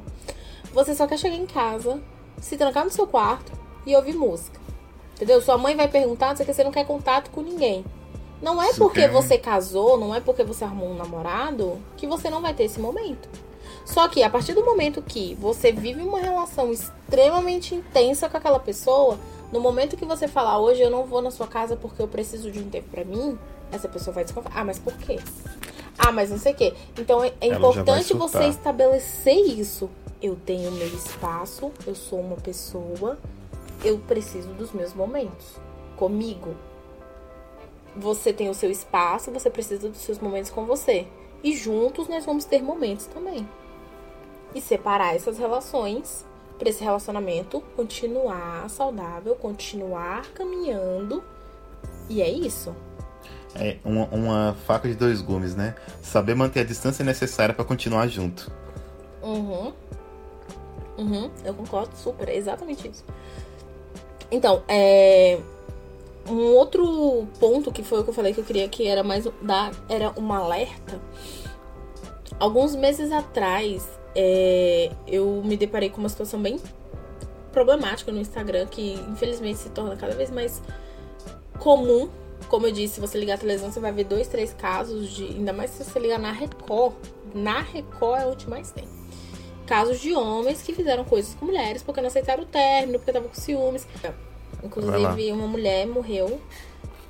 [0.73, 2.01] Você só quer chegar em casa,
[2.39, 3.51] se trancar no seu quarto
[3.85, 4.59] e ouvir música.
[5.15, 5.41] Entendeu?
[5.41, 7.83] Sua mãe vai perguntar, não sei que, você não quer contato com ninguém.
[8.41, 12.41] Não é porque você casou, não é porque você arrumou um namorado que você não
[12.41, 13.27] vai ter esse momento.
[13.83, 18.59] Só que a partir do momento que você vive uma relação extremamente intensa com aquela
[18.59, 19.17] pessoa,
[19.51, 22.51] no momento que você falar hoje eu não vou na sua casa porque eu preciso
[22.51, 23.39] de um tempo pra mim,
[23.71, 24.51] essa pessoa vai desconfiar.
[24.55, 25.19] Ah, mas por quê?
[25.97, 26.73] Ah, mas não sei o quê.
[26.97, 29.89] Então é, é Ela importante você estabelecer isso.
[30.21, 33.19] Eu tenho meu espaço, eu sou uma pessoa,
[33.83, 35.55] eu preciso dos meus momentos
[35.95, 36.55] comigo.
[37.95, 41.07] Você tem o seu espaço, você precisa dos seus momentos com você.
[41.43, 43.47] E juntos nós vamos ter momentos também.
[44.55, 46.25] E separar essas relações
[46.57, 51.23] para esse relacionamento continuar saudável, continuar caminhando.
[52.09, 52.75] E é isso.
[53.55, 55.75] É uma, uma faca de dois gumes, né?
[56.01, 58.51] Saber manter a distância necessária para continuar junto.
[59.21, 59.73] Uhum.
[60.97, 63.03] Uhum, eu concordo super, é exatamente isso.
[64.31, 65.39] Então, é.
[66.29, 69.25] Um outro ponto que foi o que eu falei que eu queria que era mais
[69.41, 70.99] dar era um alerta.
[72.37, 76.59] Alguns meses atrás, é, eu me deparei com uma situação bem
[77.53, 80.61] problemática no Instagram que infelizmente se torna cada vez mais
[81.59, 82.09] comum.
[82.49, 85.25] Como eu disse, se você ligar a televisão, você vai ver dois, três casos de.
[85.25, 86.93] Ainda mais se você ligar na Record.
[87.33, 88.87] Na Record é onde mais tem.
[89.67, 93.29] Casos de homens que fizeram coisas com mulheres porque não aceitaram o término, porque estavam
[93.29, 93.85] com ciúmes.
[94.63, 96.39] Inclusive, uma mulher morreu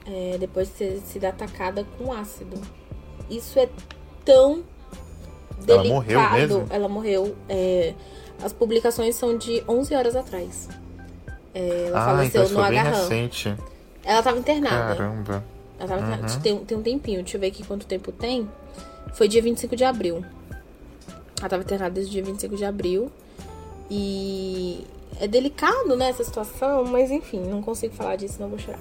[0.06, 2.60] é, depois de ter sido atacada com ácido.
[3.30, 3.70] Isso é
[4.26, 4.64] tão
[5.60, 5.72] delicado.
[5.72, 6.68] Ela morreu mesmo?
[6.70, 7.36] Ela morreu.
[7.48, 7.94] É,
[8.44, 10.68] as publicações são de 11 horas atrás.
[11.54, 13.02] É, ela ah, faleceu então no agarrão.
[13.02, 13.56] Recente.
[14.04, 14.96] Ela tava internada.
[14.96, 15.44] Caramba.
[15.80, 16.40] Ela tava uhum.
[16.42, 18.50] tem, tem um tempinho, deixa eu ver aqui quanto tempo tem.
[19.14, 20.24] Foi dia 25 de abril.
[21.40, 23.12] Ela tava internada desde o dia 25 de abril.
[23.90, 24.86] E
[25.20, 28.80] é delicado, né, essa situação, mas enfim, não consigo falar disso, não vou chorar.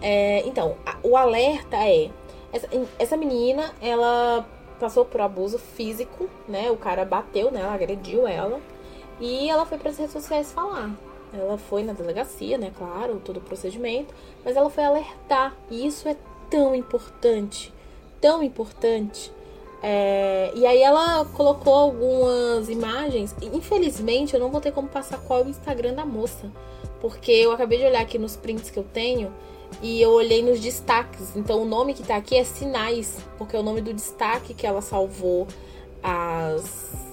[0.00, 2.10] É, então, a, o alerta é:
[2.52, 2.68] essa,
[2.98, 4.46] essa menina, ela
[4.78, 6.70] passou por abuso físico, né?
[6.70, 8.60] O cara bateu nela, agrediu ela.
[9.20, 10.90] E ela foi para as redes sociais falar.
[11.32, 12.72] Ela foi na delegacia, né?
[12.76, 14.14] Claro, todo o procedimento.
[14.44, 15.54] Mas ela foi alertar.
[15.70, 16.16] E isso é
[16.48, 17.72] tão importante.
[18.20, 19.32] Tão importante.
[19.82, 23.34] É, e aí ela colocou algumas imagens.
[23.40, 26.50] Infelizmente, eu não vou ter como passar qual é o Instagram da moça.
[27.00, 29.32] Porque eu acabei de olhar aqui nos prints que eu tenho
[29.82, 31.36] e eu olhei nos destaques.
[31.36, 34.66] Então o nome que tá aqui é Sinais, porque é o nome do destaque que
[34.66, 35.46] ela salvou
[36.02, 37.07] as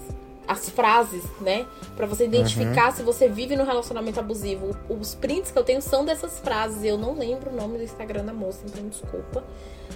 [0.47, 1.65] as frases, né?
[1.95, 2.95] Para você identificar uhum.
[2.95, 4.75] se você vive num relacionamento abusivo.
[4.89, 6.83] Os prints que eu tenho são dessas frases.
[6.83, 9.43] Eu não lembro o nome do Instagram da moça, então desculpa.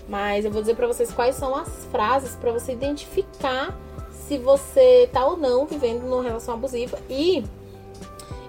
[0.08, 3.78] Mas eu vou dizer para vocês quais são as frases para você identificar
[4.12, 7.00] se você tá ou não vivendo numa relação abusiva.
[7.10, 7.44] E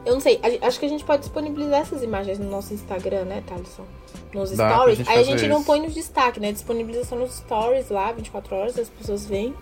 [0.05, 3.43] eu não sei, acho que a gente pode disponibilizar essas imagens no nosso Instagram, né,
[3.47, 3.85] Thaleson?
[4.33, 5.09] Nos Dá stories.
[5.09, 6.53] Aí a gente não põe nos destaque, né?
[6.53, 9.55] Disponibilização nos stories lá, 24 horas, as pessoas veem.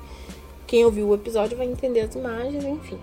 [0.69, 2.99] Quem ouviu o episódio vai entender as imagens, enfim.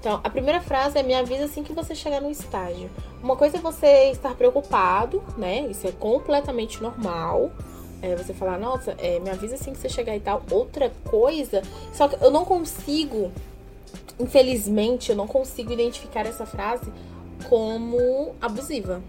[0.00, 2.88] Então, a primeira frase é me avisa assim que você chegar no estágio.
[3.22, 5.66] Uma coisa é você estar preocupado, né?
[5.70, 7.52] Isso é completamente normal.
[8.00, 10.42] É você falar, nossa, é, me avisa assim que você chegar e tal.
[10.50, 13.30] Outra coisa, só que eu não consigo
[14.18, 16.92] infelizmente, eu não consigo identificar essa frase
[17.48, 19.02] como abusiva.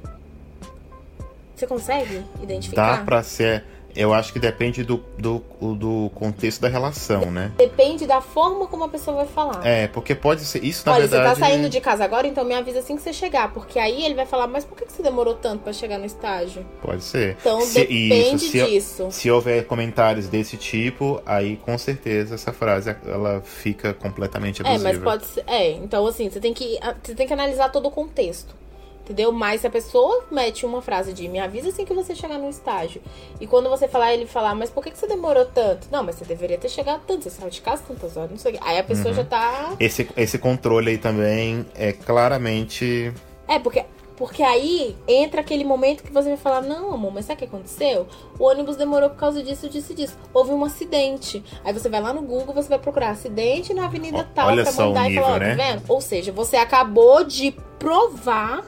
[1.55, 2.97] Você consegue identificar?
[2.97, 3.63] Dá pra ser
[3.95, 5.43] eu acho que depende do, do,
[5.75, 7.51] do contexto da relação, né?
[7.57, 9.65] Depende da forma como a pessoa vai falar.
[9.65, 10.63] É, porque pode ser.
[10.63, 11.35] Isso na Olha, verdade.
[11.35, 13.53] você tá saindo de casa agora, então me avisa assim que você chegar.
[13.53, 16.65] Porque aí ele vai falar, mas por que você demorou tanto para chegar no estágio?
[16.81, 17.37] Pode ser.
[17.39, 19.07] Então se, depende isso, se, disso.
[19.11, 24.89] Se houver comentários desse tipo, aí com certeza essa frase ela fica completamente abusiva.
[24.89, 25.43] É, mas pode ser.
[25.47, 28.62] É, então assim, você tem que, você tem que analisar todo o contexto.
[29.03, 29.33] Entendeu?
[29.33, 32.49] Mas se a pessoa mete uma frase de me avisa assim que você chegar no
[32.49, 33.01] estágio.
[33.39, 35.87] E quando você falar, ele falar, mas por que, que você demorou tanto?
[35.91, 38.53] Não, mas você deveria ter chegado tanto, você saiu de casa tantas horas, não sei
[38.53, 38.63] o que.
[38.63, 39.15] Aí a pessoa uhum.
[39.15, 39.75] já tá.
[39.77, 43.13] Esse, esse controle aí também é claramente.
[43.45, 43.83] É, porque
[44.15, 47.45] porque aí entra aquele momento que você vai falar: Não, amor, mas sabe o que
[47.45, 48.07] aconteceu?
[48.39, 50.17] O ônibus demorou por causa disso, disso e disso.
[50.33, 51.43] Houve um acidente.
[51.63, 54.71] Aí você vai lá no Google, você vai procurar acidente na avenida tal Olha pra
[54.71, 55.49] mandar e falar: né?
[55.49, 55.83] tá vendo?
[55.89, 58.63] Ou seja, você acabou de provar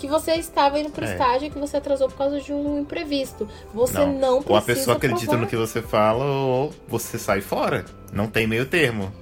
[0.00, 1.12] que você estava indo pro é.
[1.12, 3.46] estágio que você atrasou por causa de um imprevisto.
[3.74, 4.52] Você não, não precisa.
[4.52, 5.42] Ou a pessoa acredita provar.
[5.42, 7.84] no que você fala, ou você sai fora.
[8.10, 9.12] Não tem meio termo.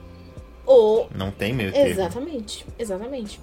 [0.65, 1.09] Ou.
[1.13, 1.89] Não tem meio termo.
[1.89, 3.41] Exatamente, exatamente.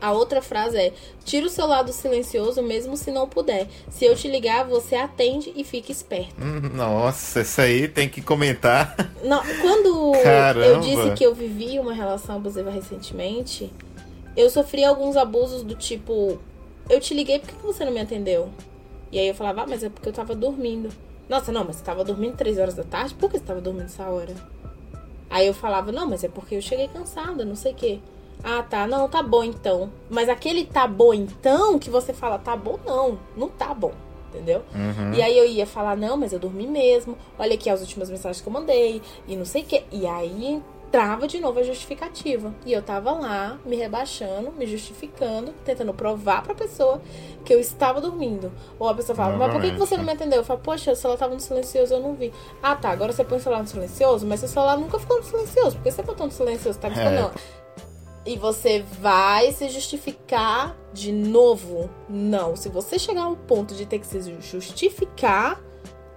[0.00, 0.92] A outra frase é:
[1.24, 3.68] tira o seu lado silencioso mesmo se não puder.
[3.90, 6.34] Se eu te ligar, você atende e fica esperto.
[6.40, 8.96] Hum, nossa, isso aí tem que comentar.
[9.22, 10.66] Não, quando Caramba.
[10.66, 13.70] eu disse que eu vivi uma relação abusiva recentemente,
[14.40, 16.38] eu sofri alguns abusos do tipo,
[16.88, 18.48] eu te liguei, por que você não me atendeu?
[19.12, 20.88] E aí eu falava, ah, mas é porque eu tava dormindo.
[21.28, 23.14] Nossa, não, mas você tava dormindo 3 horas da tarde?
[23.14, 24.34] Por que você tava dormindo essa hora?
[25.28, 28.00] Aí eu falava, não, mas é porque eu cheguei cansada, não sei o quê.
[28.42, 29.90] Ah, tá, não, tá bom então.
[30.08, 33.92] Mas aquele tá bom então, que você fala, tá bom, não, não tá bom,
[34.28, 34.62] entendeu?
[34.74, 35.12] Uhum.
[35.14, 38.40] E aí eu ia falar, não, mas eu dormi mesmo, olha aqui as últimas mensagens
[38.40, 39.84] que eu mandei, e não sei o quê.
[39.92, 40.60] E aí
[40.90, 42.52] trava de novo a justificativa.
[42.66, 47.00] E eu tava lá, me rebaixando, me justificando, tentando provar pra pessoa
[47.44, 48.52] que eu estava dormindo.
[48.78, 50.38] Ou a pessoa fala, mas por que, você não me atendeu?
[50.38, 52.32] Eu falo, poxa, o celular tava no silencioso, eu não vi.
[52.62, 55.24] Ah, tá, agora você põe o celular no silencioso, mas seu celular nunca ficou no
[55.24, 55.76] silencioso.
[55.76, 56.78] Por que você botou no silencioso?
[56.78, 57.30] Tá me é.
[58.26, 61.88] E você vai se justificar de novo?
[62.08, 62.54] Não.
[62.54, 65.58] Se você chegar ao ponto de ter que se justificar,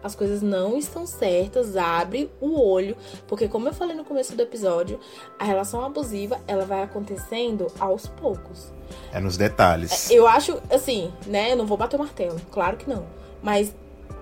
[0.03, 2.95] as coisas não estão certas, abre o olho,
[3.27, 4.99] porque como eu falei no começo do episódio,
[5.39, 8.71] a relação abusiva, ela vai acontecendo aos poucos.
[9.11, 10.11] É nos detalhes.
[10.11, 13.05] Eu acho, assim, né, eu não vou bater o martelo, claro que não,
[13.41, 13.73] mas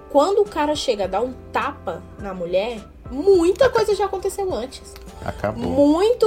[0.09, 4.93] quando o cara chega a dar um tapa na mulher, muita coisa já aconteceu antes.
[5.23, 5.63] Acabou.
[5.63, 6.25] Muito,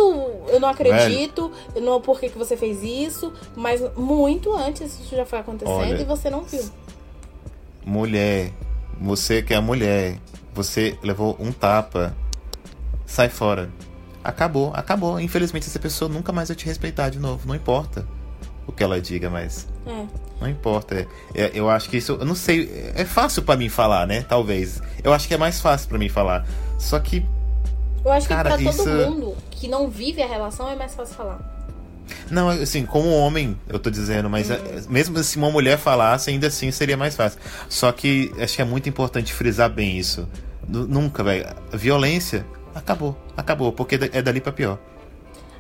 [0.49, 5.15] eu não acredito, eu não por que, que você fez isso, mas muito antes isso
[5.17, 6.65] já foi acontecendo Olha, e você não viu.
[7.85, 8.53] Mulher,
[9.01, 10.19] você que é mulher,
[10.55, 12.15] você levou um tapa,
[13.07, 13.71] sai fora.
[14.23, 15.21] Acabou, acabou.
[15.21, 17.47] Infelizmente essa pessoa nunca mais vai te respeitar de novo.
[17.47, 18.07] Não importa
[18.67, 20.07] o que ela diga, mas É.
[20.41, 21.07] não importa.
[21.35, 24.23] É, eu acho que isso, eu não sei, é fácil pra mim falar, né?
[24.23, 24.81] Talvez.
[25.03, 26.47] Eu acho que é mais fácil pra mim falar.
[26.79, 27.25] Só que
[28.05, 30.95] Eu acho Cara, que pra todo isso- mundo que não vive a relação é mais
[30.95, 31.54] fácil falar.
[32.31, 36.47] Não, assim, como homem, eu tô dizendo, mas é, mesmo se uma mulher falasse, ainda
[36.49, 37.39] assim seria mais fácil.
[37.69, 40.29] Só que acho que é muito importante frisar bem isso.
[40.69, 41.47] Nu- Nunca, velho.
[41.73, 43.17] Violência, acabou.
[43.37, 44.79] Acabou, porque é dali pra pior.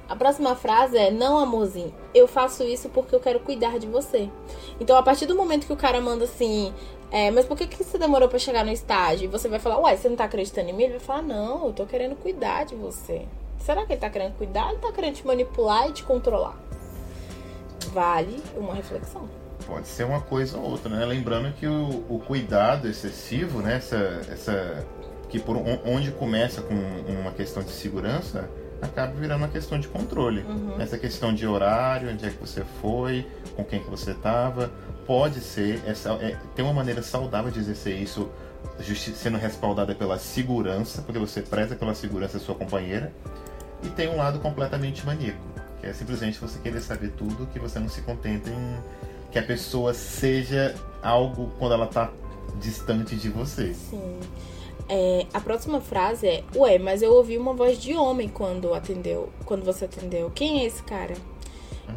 [0.08, 4.28] A próxima frase é: Não, amorzinho, eu faço isso porque eu quero cuidar de você.
[4.78, 6.74] Então, a partir do momento que o cara manda assim,
[7.10, 9.24] é, mas por que, que você demorou pra chegar no estágio?
[9.24, 10.82] E você vai falar, ué, você não tá acreditando em mim?
[10.84, 13.22] Ele vai falar, não, eu tô querendo cuidar de você.
[13.58, 16.54] Será que ele tá querendo cuidar ou tá querendo te manipular e te controlar?
[17.92, 19.28] Vale uma reflexão.
[19.66, 21.04] Pode ser uma coisa ou outra, né?
[21.06, 23.76] Lembrando que o, o cuidado excessivo, né?
[23.76, 23.96] Essa,
[24.30, 24.86] essa,
[25.28, 28.48] que por on- onde começa com uma questão de segurança,
[28.82, 30.44] acaba virando uma questão de controle.
[30.78, 33.26] Essa questão de horário, onde é que você foi,
[33.56, 34.70] com quem que você estava,
[35.06, 38.28] pode ser, essa, é, tem uma maneira saudável de exercer isso,
[39.14, 43.12] sendo respaldada pela segurança, porque você preza pela segurança da sua companheira,
[43.84, 45.38] e tem um lado completamente maníaco,
[45.80, 48.76] que é simplesmente você querer saber tudo, que você não se contenta em
[49.30, 52.10] que a pessoa seja algo quando ela tá
[52.60, 53.74] distante de você.
[53.74, 54.18] Sim.
[54.88, 59.30] É, a próxima frase é: Ué, mas eu ouvi uma voz de homem quando atendeu,
[59.44, 60.30] quando você atendeu.
[60.34, 61.14] Quem é esse cara?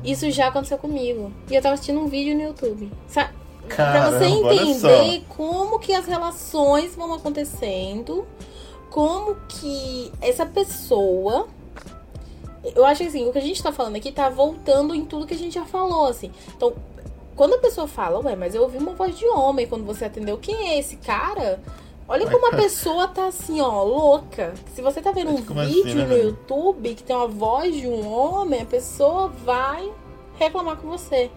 [0.04, 1.32] Isso já aconteceu comigo.
[1.50, 2.92] E eu tava assistindo um vídeo no YouTube.
[3.08, 3.32] Sa
[3.68, 8.26] pra você Caramba, entender como que as relações vão acontecendo,
[8.90, 11.48] como que essa pessoa.
[12.76, 15.26] Eu acho que assim, o que a gente tá falando aqui tá voltando em tudo
[15.28, 16.32] que a gente já falou, assim.
[16.56, 16.74] Então,
[17.36, 20.38] quando a pessoa fala, ué, mas eu ouvi uma voz de homem quando você atendeu,
[20.38, 21.62] quem é esse cara?
[22.08, 24.54] Olha como a pessoa tá assim, ó, louca.
[24.74, 26.24] Se você tá vendo um assim, vídeo né, no velho?
[26.30, 29.92] YouTube que tem uma voz de um homem, a pessoa vai
[30.38, 31.30] reclamar com você.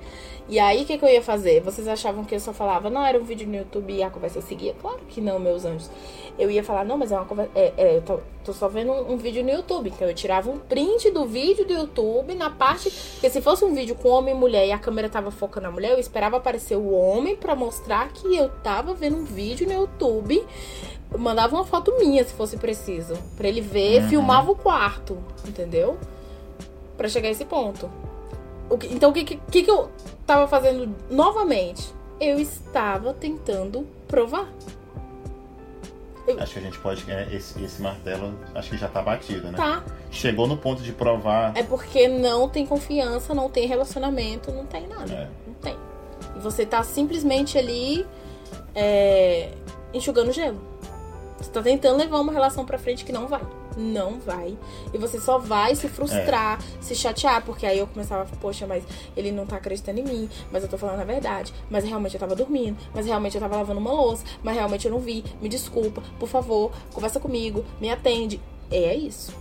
[0.50, 1.60] E aí, o que, que eu ia fazer?
[1.60, 4.40] Vocês achavam que eu só falava, não, era um vídeo no YouTube e a conversa
[4.40, 4.74] seguia?
[4.82, 5.88] Claro que não, meus anjos.
[6.36, 7.52] Eu ia falar, não, mas é uma conversa.
[7.54, 9.90] É, é, eu tô, tô só vendo um, um vídeo no YouTube.
[9.90, 12.90] Então eu tirava um print do vídeo do YouTube na parte.
[13.12, 15.72] Porque se fosse um vídeo com homem e mulher e a câmera tava focando na
[15.72, 19.72] mulher, eu esperava aparecer o homem pra mostrar que eu tava vendo um vídeo no
[19.74, 20.44] YouTube.
[21.12, 23.14] Eu mandava uma foto minha, se fosse preciso.
[23.36, 24.08] Pra ele ver, Uhum.
[24.08, 25.96] filmava o quarto, entendeu?
[26.96, 27.88] Pra chegar a esse ponto.
[28.70, 29.90] O que- então, o que, que, que eu
[30.26, 31.92] tava fazendo novamente?
[32.20, 34.48] Eu estava tentando provar.
[36.38, 37.10] Acho que a gente pode.
[37.10, 39.56] é, esse, esse martelo acho que já tá batido, né?
[39.56, 39.82] Tá.
[40.12, 41.52] Chegou no ponto de provar.
[41.56, 45.12] É porque não tem confiança, não tem relacionamento, não tem nada.
[45.12, 45.28] É.
[45.46, 45.76] Não tem.
[46.36, 48.06] E você tá simplesmente ali
[48.76, 49.50] é,
[49.92, 50.60] enxugando gelo.
[51.38, 53.42] Você tá tentando levar uma relação pra frente que não vai.
[53.76, 54.56] Não vai.
[54.92, 58.84] E você só vai se frustrar, se chatear, porque aí eu começava, poxa, mas
[59.16, 62.20] ele não tá acreditando em mim, mas eu tô falando a verdade, mas realmente eu
[62.20, 65.48] tava dormindo, mas realmente eu tava lavando uma louça, mas realmente eu não vi, me
[65.48, 68.40] desculpa, por favor, conversa comigo, me atende.
[68.70, 69.32] É isso.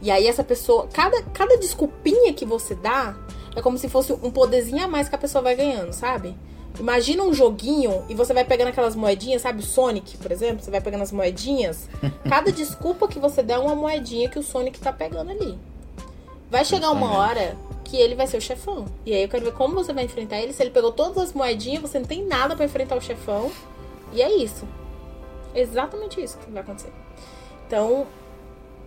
[0.00, 3.16] E aí essa pessoa, cada, cada desculpinha que você dá,
[3.56, 6.36] é como se fosse um poderzinho a mais que a pessoa vai ganhando, sabe?
[6.78, 9.60] Imagina um joguinho e você vai pegando aquelas moedinhas, sabe?
[9.60, 11.88] O Sonic, por exemplo, você vai pegando as moedinhas.
[12.28, 15.58] Cada desculpa que você der é uma moedinha que o Sonic tá pegando ali.
[16.50, 18.86] Vai chegar uma hora que ele vai ser o chefão.
[19.04, 20.52] E aí eu quero ver como você vai enfrentar ele.
[20.52, 23.50] Se ele pegou todas as moedinhas, você não tem nada pra enfrentar o chefão.
[24.12, 24.66] E é isso.
[25.54, 26.92] Exatamente isso que vai acontecer.
[27.66, 28.06] Então,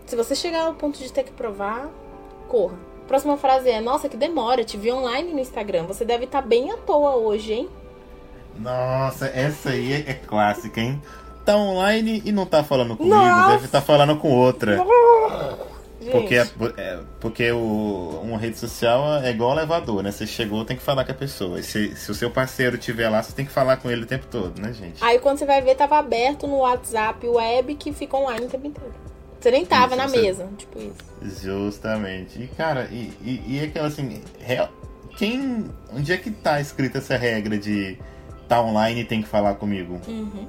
[0.05, 1.89] se você chegar ao ponto de ter que provar,
[2.47, 2.77] corra.
[3.07, 5.85] Próxima frase é: Nossa, que demora, te vi online no Instagram.
[5.85, 7.69] Você deve estar bem à toa hoje, hein?
[8.61, 11.01] Nossa, essa aí é, é clássica, hein?
[11.45, 13.51] Tá online e não tá falando comigo, Nossa!
[13.53, 14.77] deve estar falando com outra.
[16.11, 16.47] Porque, é-
[16.77, 20.11] é- porque o, uma rede social é igual elevador, né?
[20.11, 21.59] Você chegou, tem que falar com a pessoa.
[21.59, 24.05] E se, se o seu parceiro estiver lá, você tem que falar com ele o
[24.07, 25.03] tempo todo, né, gente?
[25.03, 28.67] Aí quando você vai ver, tava aberto no WhatsApp web que fica online o tempo
[28.67, 28.93] inteiro.
[29.39, 31.41] Você nem tava Isso, na você- mesa, tipo isso.
[31.41, 32.41] Justamente.
[32.41, 34.69] E, cara, e, e, e aquela assim, real-
[35.17, 35.65] quem.
[35.95, 37.97] Onde é que tá escrita essa regra de
[38.51, 40.01] tá online e tem que falar comigo?
[40.05, 40.45] Uhum.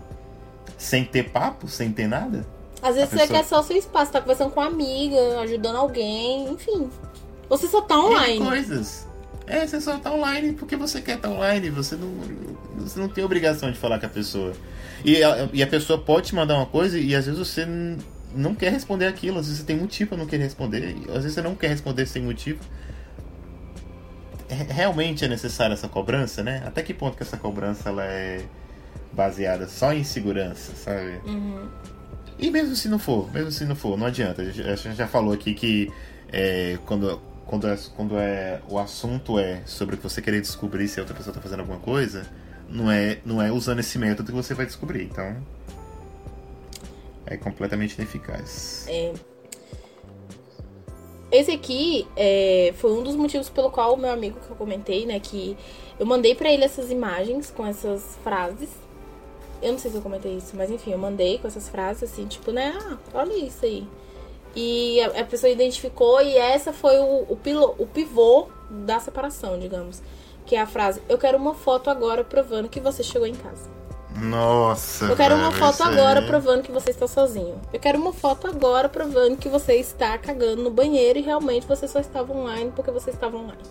[0.76, 2.44] sem ter papo, sem ter nada.
[2.82, 3.28] Às vezes pessoa...
[3.28, 6.90] você quer só o seu espaço, tá conversando com uma amiga, ajudando alguém, enfim.
[7.48, 8.44] Você só tá online.
[8.44, 9.06] coisas.
[9.46, 11.70] É, você só tá online porque você quer estar tá online.
[11.70, 12.08] Você não,
[12.78, 14.52] você não tem obrigação de falar com a pessoa.
[15.04, 17.64] E a, e a pessoa pode te mandar uma coisa e às vezes você
[18.34, 19.38] não quer responder aquilo.
[19.38, 20.96] Às vezes você tem motivo pra não querer responder.
[21.08, 22.58] Às vezes você não quer responder sem motivo.
[24.68, 26.62] Realmente é necessária essa cobrança, né?
[26.66, 28.44] Até que ponto que essa cobrança ela é
[29.12, 31.20] baseada só em segurança, sabe?
[31.26, 31.68] Uhum.
[32.38, 34.42] E mesmo se não for, mesmo se não for, não adianta.
[34.42, 34.44] A
[34.76, 35.92] gente já falou aqui que
[36.32, 41.02] é, quando, quando, é, quando é o assunto é sobre você querer descobrir se a
[41.02, 42.26] outra pessoa está fazendo alguma coisa,
[42.68, 45.04] não é, não é usando esse método que você vai descobrir.
[45.04, 45.36] Então,
[47.26, 48.86] é completamente ineficaz.
[48.88, 49.12] É.
[51.32, 55.06] Esse aqui é, foi um dos motivos pelo qual o meu amigo que eu comentei,
[55.06, 55.56] né, que
[55.98, 58.68] eu mandei para ele essas imagens com essas frases.
[59.62, 62.26] Eu não sei se eu comentei isso, mas enfim, eu mandei com essas frases assim,
[62.26, 63.88] tipo, né, ah, olha isso aí.
[64.54, 69.58] E a, a pessoa identificou e essa foi o, o, pilo, o pivô da separação,
[69.58, 70.02] digamos.
[70.44, 73.70] Que é a frase, eu quero uma foto agora provando que você chegou em casa.
[74.16, 75.06] Nossa.
[75.06, 76.26] Eu quero uma foto agora aí.
[76.26, 77.60] provando que você está sozinho.
[77.72, 81.88] Eu quero uma foto agora provando que você está cagando no banheiro e realmente você
[81.88, 83.62] só estava online porque você estava online.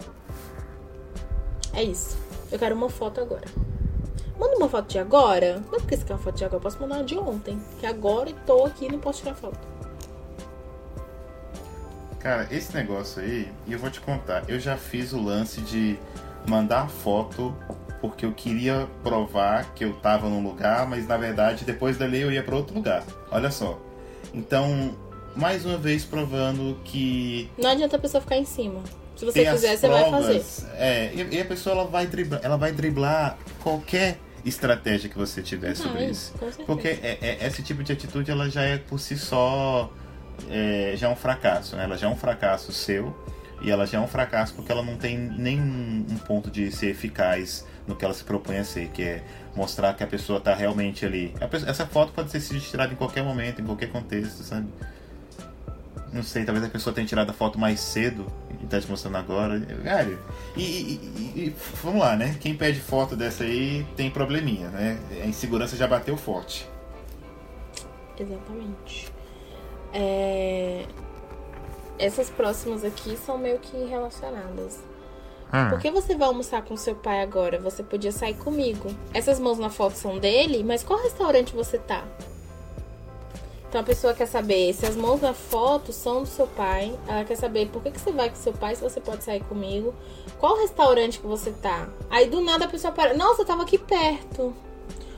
[1.74, 2.18] É isso.
[2.52, 3.46] Eu quero uma foto agora.
[4.38, 5.62] Manda uma foto de agora.
[5.70, 7.62] Não é porque você quer uma foto de agora, eu posso mandar uma de ontem.
[7.80, 9.60] Que agora eu tô aqui e não posso tirar foto.
[12.20, 15.98] Cara, esse negócio aí, e eu vou te contar, eu já fiz o lance de
[16.48, 17.56] mandar foto
[18.02, 22.32] porque eu queria provar que eu tava num lugar, mas na verdade depois dali eu
[22.32, 23.04] ia para outro lugar.
[23.30, 23.80] Olha só.
[24.34, 24.98] Então,
[25.36, 27.50] mais uma vez provando que.
[27.58, 28.82] Não adianta a pessoa ficar em cima.
[29.16, 30.44] Se você quiser, você vai fazer.
[30.76, 35.76] É, e a pessoa ela vai driblar, ela vai driblar qualquer estratégia que você tiver
[35.76, 36.34] sobre isso.
[36.66, 39.92] Porque é, é, esse tipo de atitude ela já é por si só
[40.50, 41.84] é, já é um fracasso, né?
[41.84, 43.16] Ela já é um fracasso seu
[43.62, 46.88] e ela já é um fracasso porque ela não tem nenhum um ponto de ser
[46.88, 49.24] eficaz no que ela se propõe a ser, que é
[49.56, 51.34] mostrar que a pessoa está realmente ali.
[51.50, 54.68] Pessoa, essa foto pode ser tirada em qualquer momento, em qualquer contexto, sabe?
[56.14, 58.28] Não sei, talvez a pessoa tenha tirado a foto mais cedo
[58.62, 59.58] e tá te mostrando agora.
[59.58, 60.20] Velho,
[60.58, 62.36] e, e, e, vamos lá, né?
[62.40, 65.00] Quem pede foto dessa aí tem probleminha, né?
[65.24, 66.68] A insegurança já bateu forte.
[68.20, 69.10] Exatamente.
[69.94, 70.86] É...
[71.98, 74.80] Essas próximas aqui são meio que relacionadas.
[75.54, 75.70] Hum.
[75.70, 77.60] Por que você vai almoçar com seu pai agora?
[77.60, 78.90] Você podia sair comigo.
[79.14, 82.06] Essas mãos na foto são dele, mas qual restaurante você tá?
[83.72, 86.94] Então a pessoa quer saber se as mãos na foto são do seu pai.
[87.08, 89.42] Ela quer saber por que, que você vai com seu pai se você pode sair
[89.46, 89.94] comigo.
[90.40, 91.88] Qual restaurante que você tá?
[92.10, 93.14] Aí do nada a pessoa para.
[93.14, 94.54] Nossa, eu tava aqui perto.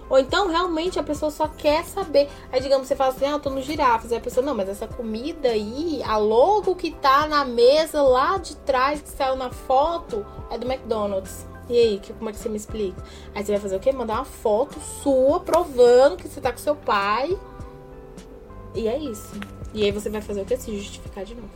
[0.10, 2.30] Ou então, realmente, a pessoa só quer saber.
[2.52, 4.12] Aí, digamos, você fala assim, ah, eu tô no girafas.
[4.12, 8.38] Aí a pessoa, não, mas essa comida aí, a logo que tá na mesa lá
[8.38, 11.46] de trás, que saiu na foto, é do McDonald's.
[11.70, 13.02] E aí, que, como é que você me explica?
[13.34, 13.92] Aí você vai fazer o quê?
[13.92, 17.38] Mandar uma foto sua provando que você tá com seu pai.
[18.76, 19.40] E é isso.
[19.74, 20.58] E aí você vai fazer o quê?
[20.58, 21.50] Se justificar de novo.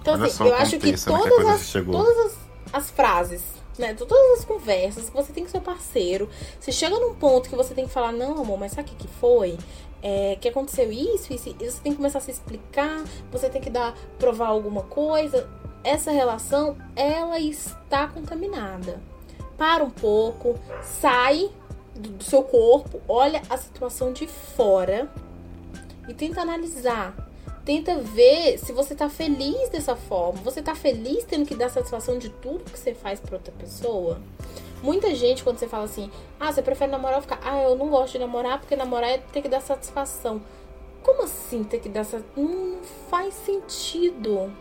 [0.00, 2.38] Então, Olha assim, eu acho que todas, as, todas as,
[2.72, 3.94] as frases né?
[3.94, 6.28] Todas as conversas que você tem com seu parceiro.
[6.58, 9.08] Você chega num ponto que você tem que falar, não, amor, mas sabe o que
[9.08, 9.58] foi?
[10.02, 13.60] É, que aconteceu isso, isso, e você tem que começar a se explicar, você tem
[13.60, 15.48] que dar, provar alguma coisa.
[15.84, 19.00] Essa relação, ela está contaminada.
[19.58, 21.50] Para um pouco, sai
[21.94, 25.10] do seu corpo, olha a situação de fora
[26.08, 27.29] e tenta analisar
[27.70, 30.40] tenta ver se você tá feliz dessa forma.
[30.42, 34.20] Você tá feliz tendo que dar satisfação de tudo que você faz pra outra pessoa?
[34.82, 36.10] Muita gente, quando você fala assim,
[36.40, 37.38] ah, você prefere namorar ou ficar?
[37.44, 40.42] Ah, eu não gosto de namorar porque namorar é ter que dar satisfação.
[41.00, 42.44] Como assim ter que dar satisfação?
[42.44, 44.52] Não faz sentido.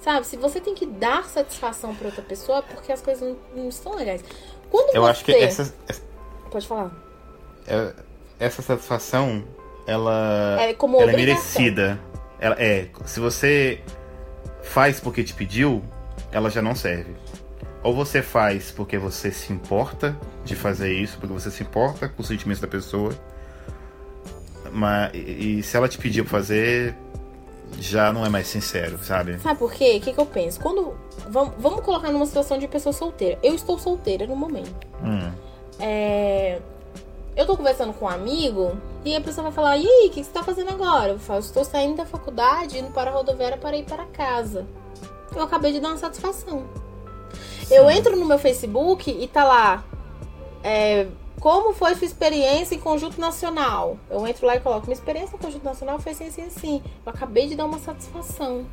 [0.00, 3.36] Sabe, se você tem que dar satisfação pra outra pessoa, é porque as coisas não,
[3.54, 4.24] não estão legais.
[4.68, 5.10] Quando eu você...
[5.10, 5.72] acho que essa.
[6.50, 6.90] Pode falar.
[7.68, 7.94] É,
[8.40, 9.44] essa satisfação,
[9.86, 10.56] ela.
[10.60, 12.00] É como ela é merecida
[12.42, 13.80] ela, é, se você
[14.64, 15.80] faz porque te pediu,
[16.32, 17.14] ela já não serve.
[17.84, 22.20] Ou você faz porque você se importa de fazer isso, porque você se importa com
[22.20, 23.14] os sentimentos da pessoa.
[24.72, 26.96] Mas, e, e se ela te pediu pra fazer,
[27.78, 29.38] já não é mais sincero, sabe?
[29.38, 29.98] Sabe por quê?
[29.98, 30.58] O que, que eu penso?
[30.58, 30.96] Quando.
[31.28, 33.38] Vamos, vamos colocar numa situação de pessoa solteira.
[33.40, 34.74] Eu estou solteira no momento.
[35.00, 35.30] Hum.
[35.78, 36.60] É,
[37.34, 40.22] eu tô conversando com um amigo e a pessoa vai falar: E aí, o que
[40.22, 41.12] você tá fazendo agora?
[41.12, 44.66] Eu falo: Estou saindo da faculdade, indo para a rodoviária para ir para casa.
[45.34, 46.64] Eu acabei de dar uma satisfação.
[47.64, 47.74] Sim.
[47.74, 49.84] Eu entro no meu Facebook e tá lá.
[50.62, 51.06] É,
[51.40, 53.96] Como foi sua experiência em conjunto nacional?
[54.10, 56.82] Eu entro lá e coloco: minha experiência em conjunto nacional foi assim, assim, assim.
[57.04, 58.66] Eu acabei de dar uma satisfação.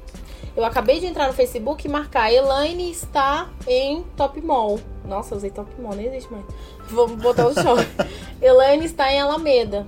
[0.55, 4.79] Eu acabei de entrar no Facebook e marcar: Elaine está em Top Mall.
[5.05, 6.45] Nossa, usei Top Mall, nem existe mais.
[6.89, 7.77] Vamos botar o show.
[8.41, 9.85] Elaine está em Alameda.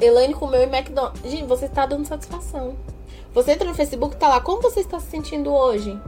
[0.00, 1.22] Elaine comeu em McDonald's.
[1.30, 2.76] Gente, você está dando satisfação.
[3.32, 4.40] Você entra no Facebook, tá lá.
[4.40, 5.98] Como você está se sentindo hoje?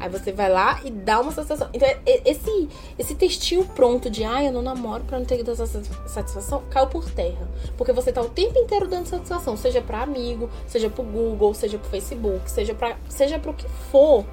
[0.00, 1.68] Aí você vai lá e dá uma satisfação.
[1.72, 1.88] Então,
[2.24, 6.62] esse, esse textinho pronto de ah, eu não namoro pra não ter que dar satisfação,
[6.70, 7.48] caiu por terra.
[7.76, 11.78] Porque você tá o tempo inteiro dando satisfação, seja para amigo, seja pro Google, seja
[11.78, 14.24] pro Facebook, seja para seja pro que for.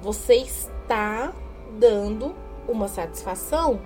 [0.00, 1.34] Você está
[1.78, 2.34] dando
[2.66, 3.78] uma satisfação.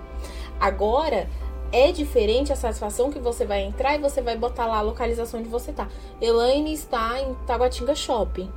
[0.59, 1.27] Agora,
[1.71, 5.39] é diferente a satisfação que você vai entrar e você vai botar lá a localização
[5.39, 5.89] onde você tá.
[6.21, 8.49] Elaine está em Taguatinga Shopping.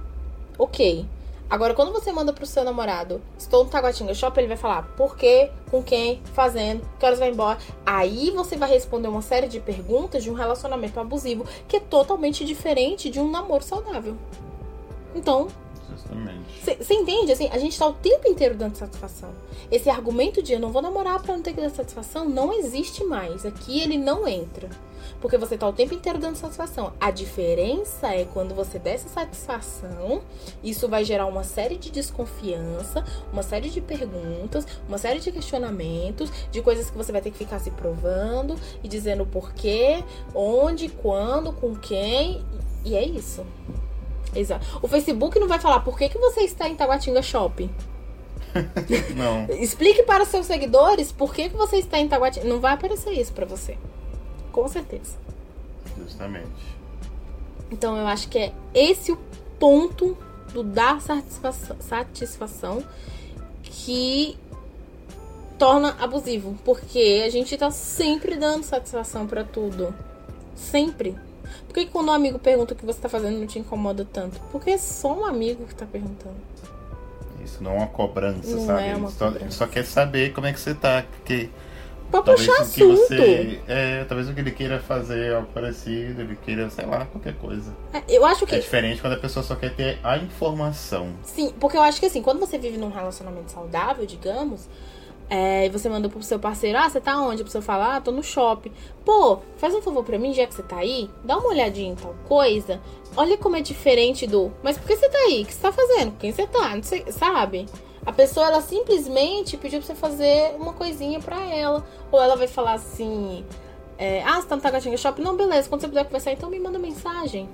[0.58, 1.06] Ok.
[1.50, 5.16] Agora, quando você manda pro seu namorado, estou no Taguatinga Shopping, ele vai falar por
[5.16, 7.58] quê, com quem, fazendo, que horas vai embora.
[7.86, 12.44] Aí você vai responder uma série de perguntas de um relacionamento abusivo que é totalmente
[12.44, 14.14] diferente de um namoro saudável.
[15.14, 15.48] Então,
[16.78, 17.32] você entende?
[17.32, 19.30] Assim, a gente tá o tempo inteiro dando satisfação.
[19.70, 23.04] Esse argumento de eu não vou namorar pra não ter que dar satisfação não existe
[23.04, 23.44] mais.
[23.46, 24.68] Aqui ele não entra.
[25.20, 26.92] Porque você tá o tempo inteiro dando satisfação.
[27.00, 30.22] A diferença é quando você der essa satisfação,
[30.62, 36.30] isso vai gerar uma série de desconfiança, uma série de perguntas, uma série de questionamentos,
[36.50, 41.52] de coisas que você vai ter que ficar se provando e dizendo porquê, onde, quando,
[41.52, 42.44] com quem.
[42.84, 43.44] E é isso.
[44.34, 44.66] Exato.
[44.82, 47.70] O Facebook não vai falar por que, que você está em Taguatinga Shopping.
[49.16, 49.46] não.
[49.56, 52.46] Explique para os seus seguidores por que, que você está em Taguatinga.
[52.46, 53.76] Não vai aparecer isso para você.
[54.52, 55.16] Com certeza.
[55.96, 56.78] Justamente.
[57.70, 59.18] Então eu acho que é esse o
[59.58, 60.16] ponto
[60.52, 62.82] do dar satisfação, satisfação
[63.62, 64.38] que
[65.58, 66.56] torna abusivo.
[66.64, 69.94] Porque a gente tá sempre dando satisfação para tudo.
[70.54, 71.16] Sempre.
[71.66, 74.40] Por que quando um amigo pergunta o que você tá fazendo não te incomoda tanto?
[74.52, 76.36] Porque é só um amigo que tá perguntando.
[77.44, 78.88] Isso não é uma cobrança, não sabe?
[78.88, 79.50] É uma só, cobrança.
[79.50, 81.04] só quer saber como é que você tá.
[81.10, 81.48] Porque
[82.10, 82.96] Pra puxar o que assunto.
[82.96, 83.60] você.
[83.68, 87.70] É, talvez o que ele queira fazer algo parecido, ele queira, sei lá, qualquer coisa.
[87.92, 88.54] É, eu acho que.
[88.54, 91.12] É diferente quando a pessoa só quer ter a informação.
[91.22, 94.68] Sim, porque eu acho que assim, quando você vive num relacionamento saudável, digamos,
[95.30, 97.42] é, e você manda pro seu parceiro, ah, você tá onde?
[97.42, 98.72] A pessoa fala, ah, tô no shopping.
[99.04, 101.94] Pô, faz um favor pra mim, já que você tá aí, dá uma olhadinha em
[101.94, 102.80] tal coisa.
[103.16, 104.50] Olha como é diferente do.
[104.62, 105.42] Mas por que você tá aí?
[105.42, 106.12] O que você tá fazendo?
[106.18, 106.74] Quem você tá?
[106.74, 107.66] Não sei, sabe?
[108.06, 111.84] A pessoa, ela simplesmente pediu pra você fazer uma coisinha pra ela.
[112.10, 113.44] Ou ela vai falar assim:
[113.98, 115.20] é, Ah, você tá no Taguatinga Shopping?
[115.22, 115.68] Não, beleza.
[115.68, 117.50] Quando você puder conversar, então me manda mensagem.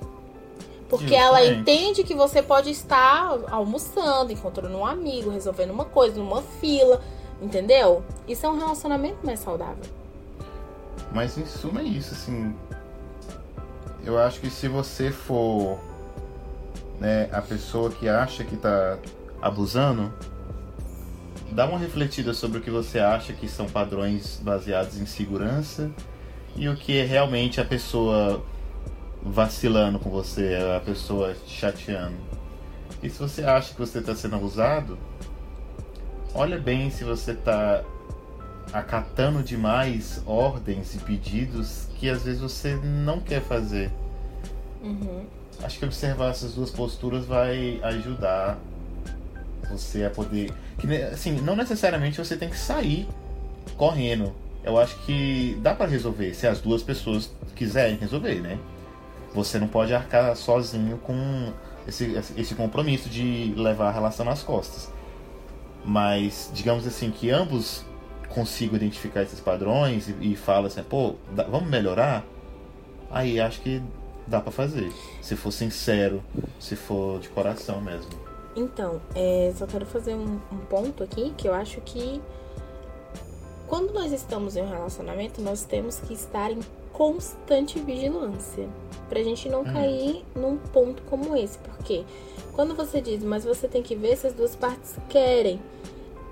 [0.87, 6.41] Porque ela entende que você pode estar almoçando, encontrando um amigo, resolvendo uma coisa, numa
[6.41, 7.01] fila.
[7.41, 8.03] Entendeu?
[8.27, 9.83] Isso é um relacionamento mais saudável.
[11.11, 12.53] Mas em suma é isso, assim.
[14.03, 15.79] Eu acho que se você for
[16.99, 18.97] né, a pessoa que acha que tá
[19.41, 20.13] abusando,
[21.51, 25.91] dá uma refletida sobre o que você acha que são padrões baseados em segurança
[26.55, 28.43] e o que é realmente a pessoa
[29.21, 32.17] vacilando com você, a pessoa te chateando.
[33.01, 34.97] E se você acha que você está sendo abusado,
[36.35, 37.83] olha bem se você está
[38.73, 43.89] acatando demais ordens e pedidos que às vezes você não quer fazer.
[44.83, 45.25] Uhum.
[45.63, 48.57] Acho que observar essas duas posturas vai ajudar
[49.71, 50.51] você a poder.
[50.77, 53.07] Que, assim, não necessariamente você tem que sair
[53.77, 54.33] correndo.
[54.63, 58.59] Eu acho que dá pra resolver se as duas pessoas quiserem resolver, né?
[59.33, 61.53] Você não pode arcar sozinho com
[61.87, 64.89] esse, esse compromisso de levar a relação nas costas.
[65.85, 67.83] Mas, digamos assim, que ambos
[68.29, 72.25] consigam identificar esses padrões e, e falam assim, pô, dá- vamos melhorar?
[73.11, 73.81] Aí acho que
[74.27, 74.91] dá pra fazer.
[75.21, 76.23] Se for sincero,
[76.59, 78.11] se for de coração mesmo.
[78.55, 82.19] Então, é, só quero fazer um, um ponto aqui que eu acho que
[83.67, 86.59] quando nós estamos em um relacionamento, nós temos que estar em
[86.93, 88.67] constante vigilância.
[89.09, 89.73] Pra gente não Uhum.
[89.73, 91.57] cair num ponto como esse.
[91.59, 92.03] Porque
[92.53, 95.59] quando você diz, mas você tem que ver se as duas partes querem.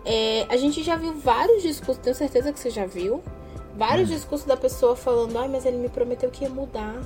[0.05, 3.23] É, a gente já viu vários discursos, tenho certeza que você já viu.
[3.75, 4.13] Vários Hum.
[4.13, 7.01] discursos da pessoa falando, ai, mas ele me prometeu que ia mudar.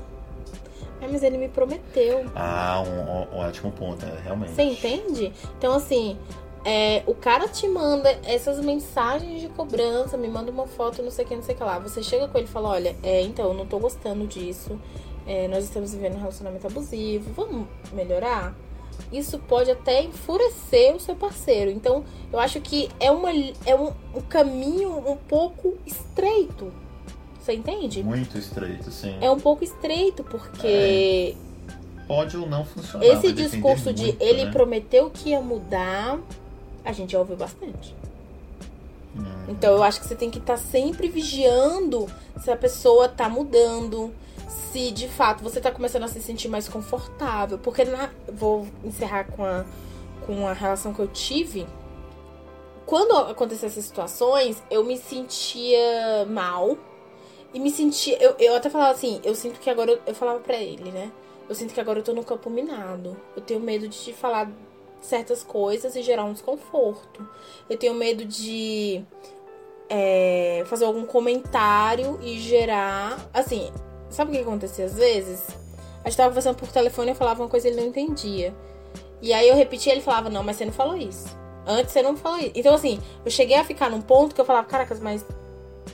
[1.02, 2.26] Ai, mas ele me prometeu.
[2.36, 2.89] Ah, um,
[3.36, 4.52] um- um ótimo ponto, é, realmente.
[4.54, 5.32] Você entende?
[5.58, 6.18] Então, assim,
[6.66, 11.24] é, o cara te manda essas mensagens de cobrança, me manda uma foto, não sei
[11.24, 11.78] o que, não sei o que lá.
[11.80, 14.78] Você chega com ele e fala, olha, é, então, eu não tô gostando disso.
[15.26, 18.56] É, nós estamos vivendo um relacionamento abusivo, vamos melhorar?
[19.12, 21.72] Isso pode até enfurecer o seu parceiro.
[21.72, 23.30] Então, eu acho que é, uma,
[23.66, 26.72] é um, um caminho um pouco estreito.
[27.39, 28.04] Você entende?
[28.04, 29.18] Muito estreito, sim.
[29.22, 31.36] É um pouco estreito, porque.
[31.38, 32.06] É.
[32.06, 33.06] Pode ou não funcionar.
[33.06, 34.52] Esse discurso de muito, ele né?
[34.52, 36.20] prometeu que ia mudar,
[36.84, 37.95] a gente já ouviu bastante.
[39.16, 39.24] Hum.
[39.50, 42.08] Então eu acho que você tem que estar tá sempre vigiando
[42.41, 44.14] se a pessoa tá mudando,
[44.72, 47.58] se de fato você tá começando a se sentir mais confortável.
[47.58, 48.10] Porque na...
[48.32, 49.66] vou encerrar com a,
[50.26, 51.68] com a relação que eu tive.
[52.86, 56.78] Quando aconteciam essas situações, eu me sentia mal.
[57.53, 58.18] E me sentia.
[58.22, 59.91] Eu, eu até falava assim, eu sinto que agora.
[59.91, 61.12] Eu, eu falava pra ele, né?
[61.49, 63.16] Eu sinto que agora eu tô no campo minado.
[63.36, 64.49] Eu tenho medo de te falar
[65.01, 67.28] certas coisas e gerar um desconforto.
[67.70, 69.03] Eu tenho medo de
[69.89, 73.30] é, fazer algum comentário e gerar.
[73.34, 73.72] Assim,
[74.18, 75.47] sabe o que acontecia às vezes?
[76.03, 78.53] A gente tava conversando por telefone e eu falava uma coisa e ele não entendia.
[79.22, 81.28] E aí eu repetia ele falava, não, mas você não falou isso.
[81.65, 82.51] Antes você não falou isso.
[82.55, 85.24] Então, assim, eu cheguei a ficar num ponto que eu falava, caracas, mas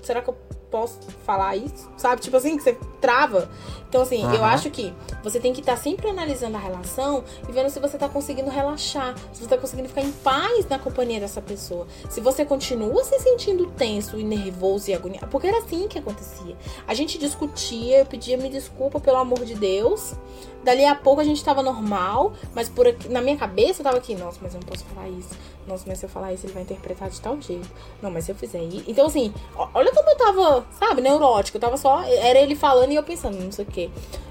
[0.01, 0.37] será que eu
[0.73, 1.87] posso falar isso?
[1.95, 2.19] Sabe?
[2.19, 3.47] Tipo assim, que você trava.
[3.87, 4.33] Então, assim, uhum.
[4.33, 4.91] eu acho que
[5.23, 8.49] você tem que estar tá sempre analisando a relação e vendo se você tá conseguindo
[8.49, 11.85] relaxar, se você tá conseguindo ficar em paz na companhia dessa pessoa.
[12.09, 15.27] Se você continua se sentindo tenso e nervoso e agoniado.
[15.27, 16.57] Porque era assim que acontecia.
[16.87, 20.15] A gente discutia, eu pedia me desculpa pelo amor de Deus.
[20.63, 23.97] Dali a pouco a gente tava normal, mas por aqui, na minha cabeça eu tava
[23.97, 25.37] aqui, nossa, mas eu não posso falar isso.
[25.67, 27.69] Nossa, mas se eu falar isso, ele vai interpretar de tal jeito.
[28.01, 28.83] Não, mas se eu fizer isso.
[28.87, 29.33] Então, assim,
[29.73, 31.57] olha como eu tava, sabe, neurótico.
[31.57, 32.03] Eu tava só.
[32.03, 33.89] Era ele falando e eu pensando, não sei o quê.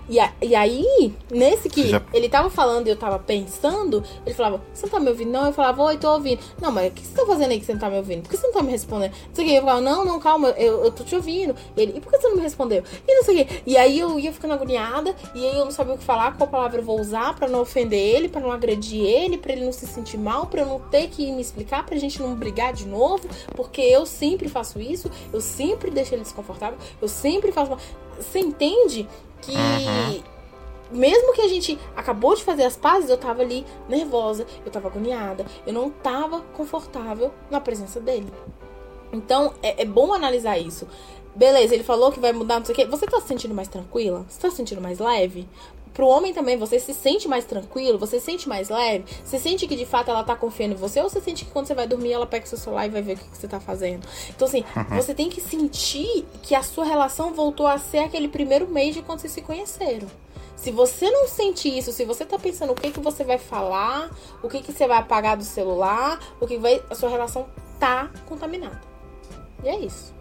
[0.08, 2.02] E, a, e aí, nesse que já...
[2.12, 5.30] ele tava falando e eu tava pensando, ele falava, você não tá me ouvindo?
[5.30, 6.40] Não, eu falava, oi, tô ouvindo.
[6.60, 8.22] Não, mas o que você tá fazendo aí que você não tá me ouvindo?
[8.22, 9.12] Por que você não tá me respondendo?
[9.12, 9.54] Não sei o que.
[9.54, 11.54] Eu falava, não, não, calma, eu, eu tô te ouvindo.
[11.76, 12.82] Ele, e por que você não me respondeu?
[13.06, 13.62] E não sei o que.
[13.64, 16.48] E aí eu ia ficando agoniada, e aí eu não sabia o que falar, qual
[16.48, 19.72] palavra eu vou usar pra não ofender ele, pra não agredir ele, pra ele não
[19.72, 22.86] se sentir mal, pra eu não ter que me explicar, pra gente não brigar de
[22.86, 27.76] novo, porque eu sempre faço isso, eu sempre deixo ele desconfortável, eu sempre faço.
[28.16, 29.08] Você entende
[29.40, 30.22] que uhum.
[30.90, 34.88] mesmo que a gente acabou de fazer as pazes, eu tava ali nervosa, eu tava
[34.88, 38.32] agoniada, eu não tava confortável na presença dele.
[39.12, 40.88] Então é, é bom analisar isso.
[41.34, 42.86] Beleza, ele falou que vai mudar, não sei o quê.
[42.86, 44.24] Você tá se sentindo mais tranquila?
[44.28, 45.48] Você tá se sentindo mais leve?
[45.92, 47.98] Pro homem também, você se sente mais tranquilo?
[47.98, 49.04] Você se sente mais leve?
[49.24, 51.00] Você sente que de fato ela tá confiando em você?
[51.00, 53.02] Ou você sente que quando você vai dormir ela pega o seu celular e vai
[53.02, 54.06] ver o que, que você tá fazendo?
[54.30, 54.96] Então, assim, uhum.
[54.96, 59.02] você tem que sentir que a sua relação voltou a ser aquele primeiro mês de
[59.02, 60.08] quando vocês se conheceram.
[60.56, 64.10] Se você não sente isso, se você tá pensando o que, que você vai falar,
[64.42, 66.80] o que, que você vai apagar do celular, o que vai.
[66.88, 67.48] A sua relação
[67.80, 68.80] tá contaminada.
[69.64, 70.14] E é isso.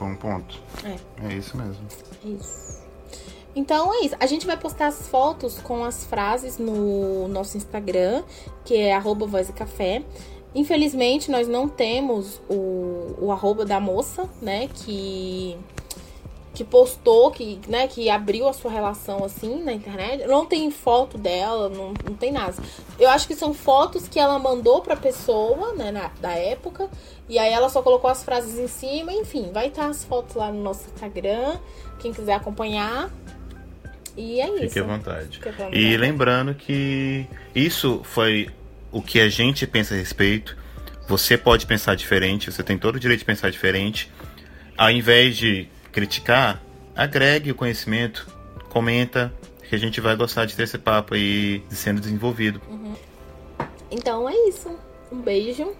[0.00, 0.60] Bom ponto.
[0.84, 1.28] É.
[1.28, 1.86] É isso mesmo.
[2.24, 2.81] É isso.
[3.54, 4.16] Então é isso.
[4.18, 8.22] A gente vai postar as fotos com as frases no nosso Instagram,
[8.64, 10.02] que é arroba Café.
[10.54, 14.68] Infelizmente, nós não temos o, o arroba da moça, né?
[14.74, 15.56] Que,
[16.54, 20.26] que postou, que, né, que abriu a sua relação assim na internet.
[20.26, 22.54] Não tem foto dela, não, não tem nada.
[22.98, 26.90] Eu acho que são fotos que ela mandou pra pessoa, né, na, da época.
[27.28, 29.12] E aí ela só colocou as frases em cima.
[29.12, 31.58] Enfim, vai estar as fotos lá no nosso Instagram.
[31.98, 33.10] Quem quiser acompanhar,
[34.16, 34.68] e é isso.
[34.68, 35.38] Fique à vontade.
[35.38, 35.78] Fique à vontade.
[35.78, 38.48] E lembrando que isso foi
[38.90, 40.56] o que a gente pensa a respeito.
[41.08, 44.10] Você pode pensar diferente, você tem todo o direito de pensar diferente.
[44.76, 46.62] Ao invés de criticar,
[46.94, 48.26] agregue o conhecimento,
[48.68, 49.32] comenta,
[49.68, 52.60] que a gente vai gostar de ter esse papo aí sendo desenvolvido.
[52.68, 52.94] Uhum.
[53.90, 54.70] Então é isso.
[55.10, 55.72] Um beijo.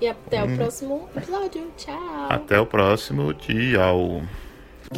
[0.00, 0.54] E até hum.
[0.54, 1.70] o próximo episódio.
[1.76, 2.26] Tchau.
[2.28, 3.34] Até o próximo.
[3.34, 4.22] Tchau.
[4.92, 4.96] あ